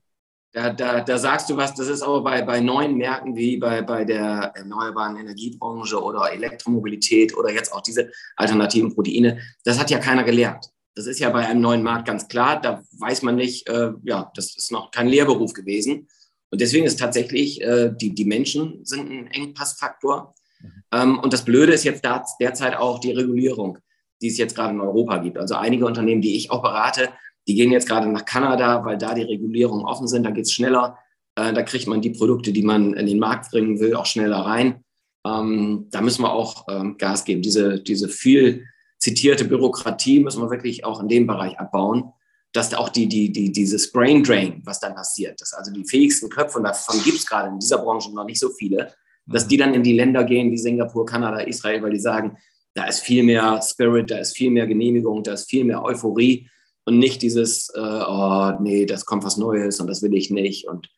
[0.52, 3.82] Da, da, da sagst du was, das ist aber bei, bei neuen Märkten wie bei,
[3.82, 9.98] bei der erneuerbaren Energiebranche oder Elektromobilität oder jetzt auch diese alternativen Proteine, das hat ja
[9.98, 10.66] keiner gelernt.
[11.00, 12.60] Das ist ja bei einem neuen Markt ganz klar.
[12.60, 16.08] Da weiß man nicht, äh, ja, das ist noch kein Lehrberuf gewesen.
[16.50, 20.34] Und deswegen ist tatsächlich, äh, die, die Menschen sind ein Engpassfaktor.
[20.60, 20.82] Mhm.
[20.92, 23.78] Ähm, und das Blöde ist jetzt da, derzeit auch die Regulierung,
[24.20, 25.38] die es jetzt gerade in Europa gibt.
[25.38, 27.08] Also einige Unternehmen, die ich auch berate,
[27.48, 30.24] die gehen jetzt gerade nach Kanada, weil da die Regulierungen offen sind.
[30.24, 30.98] Da geht es schneller.
[31.34, 34.40] Äh, da kriegt man die Produkte, die man in den Markt bringen will, auch schneller
[34.40, 34.84] rein.
[35.26, 37.40] Ähm, da müssen wir auch ähm, Gas geben.
[37.40, 38.66] Diese, diese viel
[39.00, 42.12] zitierte Bürokratie müssen wir wirklich auch in dem Bereich abbauen,
[42.52, 46.28] dass auch die, die, die, dieses Brain Drain, was dann passiert, dass also die fähigsten
[46.28, 48.92] Köpfe, und davon gibt es gerade in dieser Branche noch nicht so viele,
[49.26, 52.36] dass die dann in die Länder gehen wie Singapur, Kanada, Israel, weil die sagen,
[52.74, 56.48] da ist viel mehr Spirit, da ist viel mehr Genehmigung, da ist viel mehr Euphorie
[56.84, 60.66] und nicht dieses, äh, oh nee, das kommt was Neues und das will ich nicht.
[60.66, 60.88] Und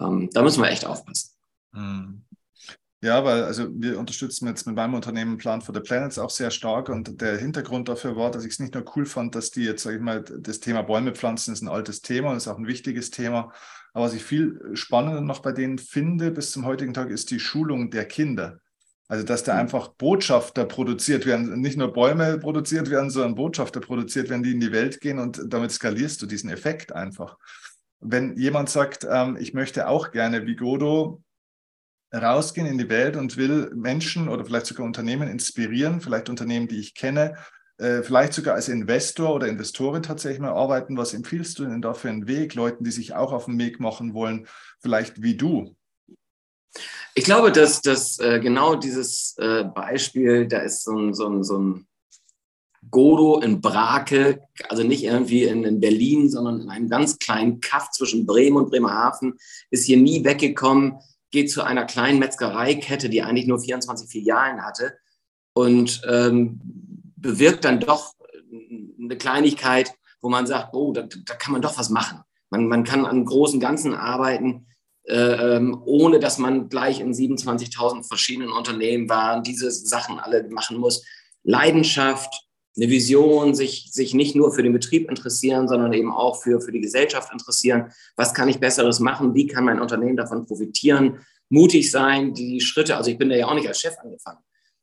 [0.00, 1.30] ähm, da müssen wir echt aufpassen.
[1.72, 2.24] Hm.
[3.00, 6.50] Ja, weil also wir unterstützen jetzt mit meinem Unternehmen Plan for the Planets auch sehr
[6.50, 9.62] stark und der Hintergrund dafür war, dass ich es nicht nur cool fand, dass die
[9.62, 12.58] jetzt, sage ich mal, das Thema Bäume pflanzen ist ein altes Thema und ist auch
[12.58, 13.52] ein wichtiges Thema.
[13.92, 17.38] Aber was ich viel spannender noch bei denen finde bis zum heutigen Tag ist die
[17.38, 18.58] Schulung der Kinder.
[19.06, 19.60] Also dass da mhm.
[19.60, 24.60] einfach Botschafter produziert werden, nicht nur Bäume produziert werden, sondern Botschafter produziert werden, die in
[24.60, 27.38] die Welt gehen und damit skalierst du diesen Effekt einfach.
[28.00, 31.22] Wenn jemand sagt, ähm, ich möchte auch gerne wie Godo
[32.12, 36.78] rausgehen in die Welt und will Menschen oder vielleicht sogar Unternehmen inspirieren, vielleicht Unternehmen, die
[36.78, 37.36] ich kenne,
[37.78, 40.96] äh, vielleicht sogar als Investor oder Investorin tatsächlich mal arbeiten.
[40.96, 43.78] Was empfiehlst du denn da für einen Weg, Leuten, die sich auch auf den Weg
[43.78, 44.46] machen wollen,
[44.80, 45.76] vielleicht wie du?
[47.14, 51.44] Ich glaube, dass, dass äh, genau dieses äh, Beispiel, da ist so ein, so ein,
[51.44, 51.86] so ein
[52.90, 57.90] Godo in Brake, also nicht irgendwie in, in, Berlin, sondern in einem ganz kleinen Kaff
[57.90, 59.34] zwischen Bremen und Bremerhaven,
[59.70, 60.98] ist hier nie weggekommen,
[61.30, 64.98] geht zu einer kleinen Metzgereikette, die eigentlich nur 24 Filialen hatte
[65.52, 66.60] und ähm,
[67.16, 68.14] bewirkt dann doch
[69.00, 72.20] eine Kleinigkeit, wo man sagt, oh, da, da kann man doch was machen.
[72.50, 74.66] Man, man kann an großen Ganzen arbeiten,
[75.04, 80.48] äh, ähm, ohne dass man gleich in 27.000 verschiedenen Unternehmen war und diese Sachen alle
[80.50, 81.04] machen muss.
[81.44, 82.47] Leidenschaft,
[82.78, 86.72] eine Vision, sich, sich nicht nur für den Betrieb interessieren, sondern eben auch für, für
[86.72, 87.90] die Gesellschaft interessieren.
[88.16, 89.34] Was kann ich Besseres machen?
[89.34, 91.18] Wie kann mein Unternehmen davon profitieren?
[91.48, 94.38] Mutig sein, die Schritte, also ich bin da ja auch nicht als Chef angefangen.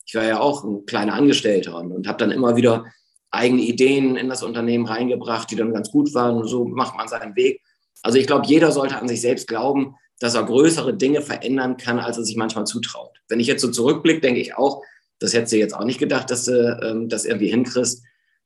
[0.05, 2.85] Ich war ja auch ein kleiner Angestellter und, und habe dann immer wieder
[3.31, 6.37] eigene Ideen in das Unternehmen reingebracht, die dann ganz gut waren.
[6.37, 7.61] Und so macht man seinen Weg.
[8.01, 11.99] Also ich glaube, jeder sollte an sich selbst glauben, dass er größere Dinge verändern kann,
[11.99, 13.17] als er sich manchmal zutraut.
[13.27, 14.81] Wenn ich jetzt so zurückblicke, denke ich auch,
[15.19, 18.03] das hättest du jetzt auch nicht gedacht, dass du ähm, das irgendwie hinkriegst,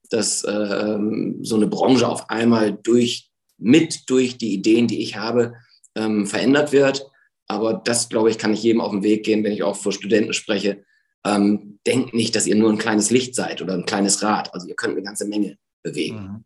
[0.10, 5.54] dass ähm, so eine Branche auf einmal durch, mit durch die Ideen, die ich habe,
[5.96, 7.08] ähm, verändert wird.
[7.48, 9.92] Aber das, glaube ich, kann ich jedem auf den Weg gehen, wenn ich auch vor
[9.92, 10.84] Studenten spreche.
[11.26, 14.54] Ähm, denkt nicht, dass ihr nur ein kleines Licht seid oder ein kleines Rad.
[14.54, 16.18] Also ihr könnt eine ganze Menge bewegen.
[16.18, 16.44] Mhm.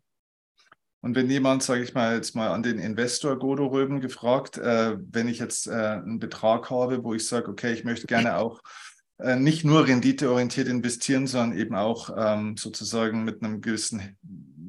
[1.02, 4.96] Und wenn jemand, sage ich mal, jetzt mal an den Investor Godo Röben gefragt, äh,
[5.12, 8.62] wenn ich jetzt äh, einen Betrag habe, wo ich sage, okay, ich möchte gerne auch
[9.38, 14.18] nicht nur renditeorientiert investieren, sondern eben auch ähm, sozusagen mit einem gewissen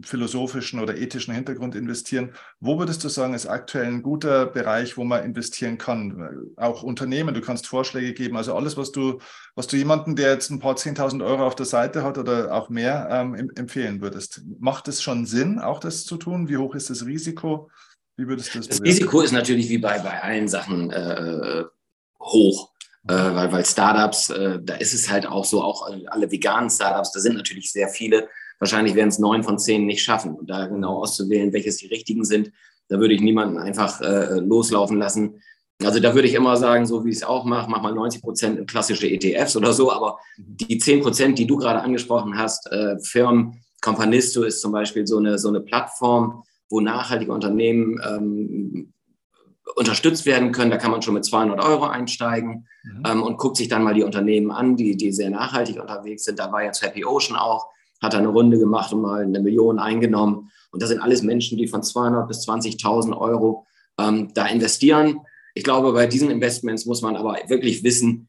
[0.05, 2.33] philosophischen oder ethischen Hintergrund investieren.
[2.61, 6.53] Wo würdest du sagen, ist aktuell ein guter Bereich, wo man investieren kann?
[6.57, 8.37] Auch Unternehmen, du kannst Vorschläge geben.
[8.37, 9.19] Also alles, was du,
[9.55, 12.69] was du jemanden, der jetzt ein paar 10.000 Euro auf der Seite hat oder auch
[12.69, 14.43] mehr, ähm, empfehlen würdest.
[14.59, 16.49] Macht es schon Sinn, auch das zu tun?
[16.49, 17.71] Wie hoch ist das Risiko?
[18.17, 21.65] Wie würdest du das Das Risiko ist natürlich wie bei, bei allen Sachen äh,
[22.21, 22.74] hoch
[23.09, 27.13] äh, weil, weil Startups, äh, da ist es halt auch so, auch alle veganen Startups,
[27.13, 28.29] da sind natürlich sehr viele.
[28.59, 30.35] Wahrscheinlich werden es neun von zehn nicht schaffen.
[30.35, 32.51] Und da genau auszuwählen, welches die richtigen sind,
[32.89, 35.41] da würde ich niemanden einfach äh, loslaufen lassen.
[35.83, 38.23] Also da würde ich immer sagen, so wie ich es auch mache, mach mal 90
[38.23, 42.99] Prozent klassische ETFs oder so, aber die 10 Prozent, die du gerade angesprochen hast, äh,
[43.01, 48.93] Firmen, Companisto ist zum Beispiel so eine, so eine Plattform, wo nachhaltige Unternehmen ähm,
[49.77, 50.71] unterstützt werden können.
[50.71, 53.03] Da kann man schon mit 200 Euro einsteigen mhm.
[53.07, 56.39] ähm, und guckt sich dann mal die Unternehmen an, die, die sehr nachhaltig unterwegs sind.
[56.39, 57.67] Da war jetzt Happy Ocean auch,
[58.03, 60.51] hat eine Runde gemacht und mal eine Million eingenommen.
[60.71, 63.67] Und das sind alles Menschen, die von 200 bis 20.000 Euro
[63.99, 65.21] ähm, da investieren.
[65.55, 68.29] Ich glaube, bei diesen Investments muss man aber wirklich wissen,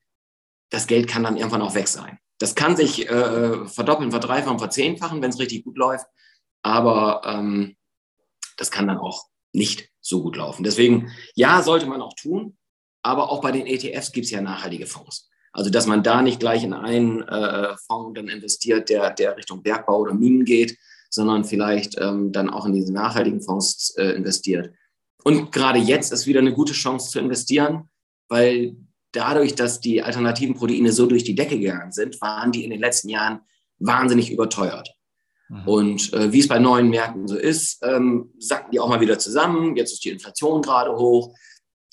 [0.69, 2.17] das Geld kann dann irgendwann auch weg sein.
[2.37, 6.05] Das kann sich äh, verdoppeln, verdreifachen, verzehnfachen, wenn es richtig gut läuft.
[6.61, 7.75] Aber ähm,
[8.57, 10.63] das kann dann auch nicht so gut laufen.
[10.63, 12.55] Deswegen, ja, sollte man auch tun,
[13.01, 15.29] aber auch bei den ETFs gibt es ja nachhaltige Fonds.
[15.51, 19.63] Also, dass man da nicht gleich in einen äh, Fonds dann investiert, der, der Richtung
[19.63, 20.77] Bergbau oder Minen geht,
[21.09, 24.73] sondern vielleicht ähm, dann auch in diese nachhaltigen Fonds äh, investiert.
[25.23, 27.89] Und gerade jetzt ist wieder eine gute Chance zu investieren,
[28.27, 28.75] weil
[29.11, 32.81] dadurch, dass die alternativen Proteine so durch die Decke gegangen sind, waren die in den
[32.81, 33.39] letzten Jahren
[33.79, 34.93] wahnsinnig überteuert.
[35.49, 35.67] Mhm.
[35.67, 39.19] Und äh, wie es bei neuen Märkten so ist, ähm, sacken die auch mal wieder
[39.19, 39.75] zusammen.
[39.75, 41.35] Jetzt ist die Inflation gerade hoch.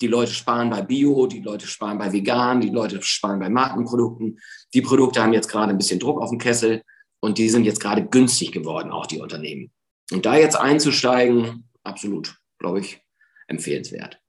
[0.01, 4.39] Die Leute sparen bei Bio, die Leute sparen bei Vegan, die Leute sparen bei Markenprodukten.
[4.73, 6.81] Die Produkte haben jetzt gerade ein bisschen Druck auf dem Kessel
[7.21, 9.71] und die sind jetzt gerade günstig geworden, auch die Unternehmen.
[10.11, 13.01] Und da jetzt einzusteigen, absolut, glaube ich,
[13.47, 14.19] empfehlenswert.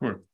[0.00, 0.26] Cool.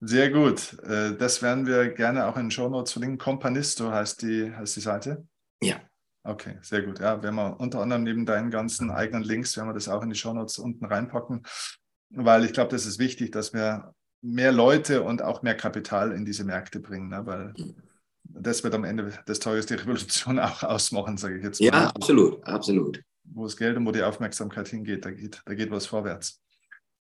[0.00, 0.78] Sehr gut.
[0.84, 3.18] Äh, das werden wir gerne auch in den Show Notes verlinken.
[3.18, 5.26] Companisto heißt die, heißt die Seite.
[5.62, 5.80] Ja.
[6.22, 7.00] Okay, sehr gut.
[7.00, 10.10] Ja, werden wir unter anderem neben deinen ganzen eigenen Links, werden wir das auch in
[10.10, 11.42] die Shownotes unten reinpacken,
[12.10, 16.24] weil ich glaube, das ist wichtig, dass wir mehr Leute und auch mehr Kapital in
[16.24, 17.24] diese Märkte bringen, ne?
[17.24, 17.54] weil
[18.22, 21.66] das wird am Ende des Tages die Revolution auch ausmachen, sage ich jetzt mal.
[21.66, 23.02] Ja, absolut, absolut.
[23.24, 26.42] Wo das Geld und wo die Aufmerksamkeit hingeht, da geht, da geht was vorwärts.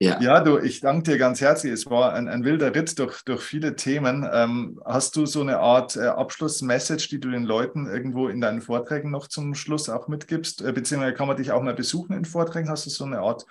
[0.02, 0.22] Ja.
[0.22, 1.74] ja, du, ich danke dir ganz herzlich.
[1.74, 4.26] Es war ein, ein wilder Ritt durch, durch viele Themen.
[4.32, 8.62] Ähm, hast du so eine Art äh, Abschlussmessage, die du den Leuten irgendwo in deinen
[8.62, 10.62] Vorträgen noch zum Schluss auch mitgibst?
[10.62, 12.70] Äh, beziehungsweise kann man dich auch mal besuchen in Vorträgen?
[12.70, 13.46] Hast du so eine Art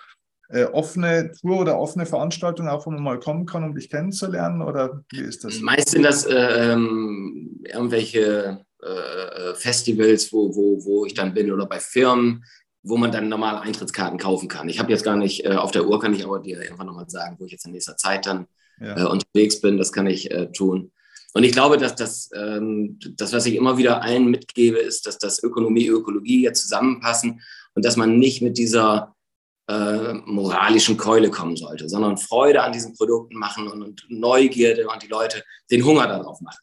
[0.49, 4.63] äh, offene Tour oder offene Veranstaltung, auch wo man mal kommen kann, um dich kennenzulernen?
[4.63, 5.59] Oder wie ist das?
[5.59, 11.67] Meist sind das äh, ähm, irgendwelche äh, Festivals, wo, wo, wo ich dann bin oder
[11.67, 12.43] bei Firmen
[12.83, 14.69] wo man dann normale Eintrittskarten kaufen kann.
[14.69, 17.09] Ich habe jetzt gar nicht, äh, auf der Uhr kann ich aber dir einfach nochmal
[17.09, 18.47] sagen, wo ich jetzt in nächster Zeit dann
[18.79, 18.97] ja.
[18.97, 19.77] äh, unterwegs bin.
[19.77, 20.91] Das kann ich äh, tun.
[21.33, 25.17] Und ich glaube, dass das, ähm, das, was ich immer wieder allen mitgebe, ist, dass
[25.17, 27.41] das Ökonomie, Ökologie jetzt zusammenpassen
[27.75, 29.15] und dass man nicht mit dieser
[29.67, 35.03] äh, moralischen Keule kommen sollte, sondern Freude an diesen Produkten machen und, und Neugierde und
[35.03, 36.61] die Leute den Hunger darauf machen.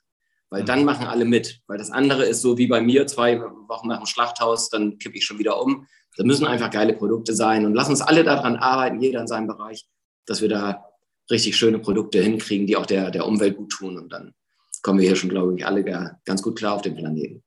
[0.50, 0.66] Weil mhm.
[0.66, 1.60] dann machen alle mit.
[1.68, 5.16] Weil das andere ist so wie bei mir, zwei Wochen nach dem Schlachthaus, dann kippe
[5.16, 5.86] ich schon wieder um.
[6.16, 9.46] Da müssen einfach geile Produkte sein und lass uns alle daran arbeiten, jeder in seinem
[9.46, 9.86] Bereich,
[10.26, 10.84] dass wir da
[11.30, 13.98] richtig schöne Produkte hinkriegen, die auch der, der Umwelt gut tun.
[13.98, 14.34] Und dann
[14.82, 17.42] kommen wir hier schon, glaube ich, alle ganz gut klar auf dem Planeten.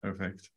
[0.00, 0.50] Perfekt.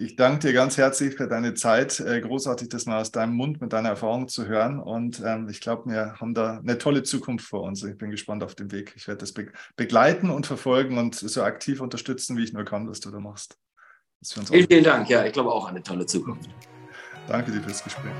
[0.00, 1.98] Ich danke dir ganz herzlich für deine Zeit.
[1.98, 4.78] Äh, großartig, das mal aus deinem Mund mit deiner Erfahrung zu hören.
[4.78, 7.82] Und ähm, ich glaube, wir haben da eine tolle Zukunft vor uns.
[7.82, 8.92] Ich bin gespannt auf den Weg.
[8.94, 9.34] Ich werde das
[9.74, 13.58] begleiten und verfolgen und so aktiv unterstützen, wie ich nur kann, was du da machst.
[14.22, 15.08] Vielen, vielen Dank.
[15.08, 16.48] Ja, ich glaube auch an eine tolle Zukunft.
[17.28, 18.12] Danke dir fürs Gespräch.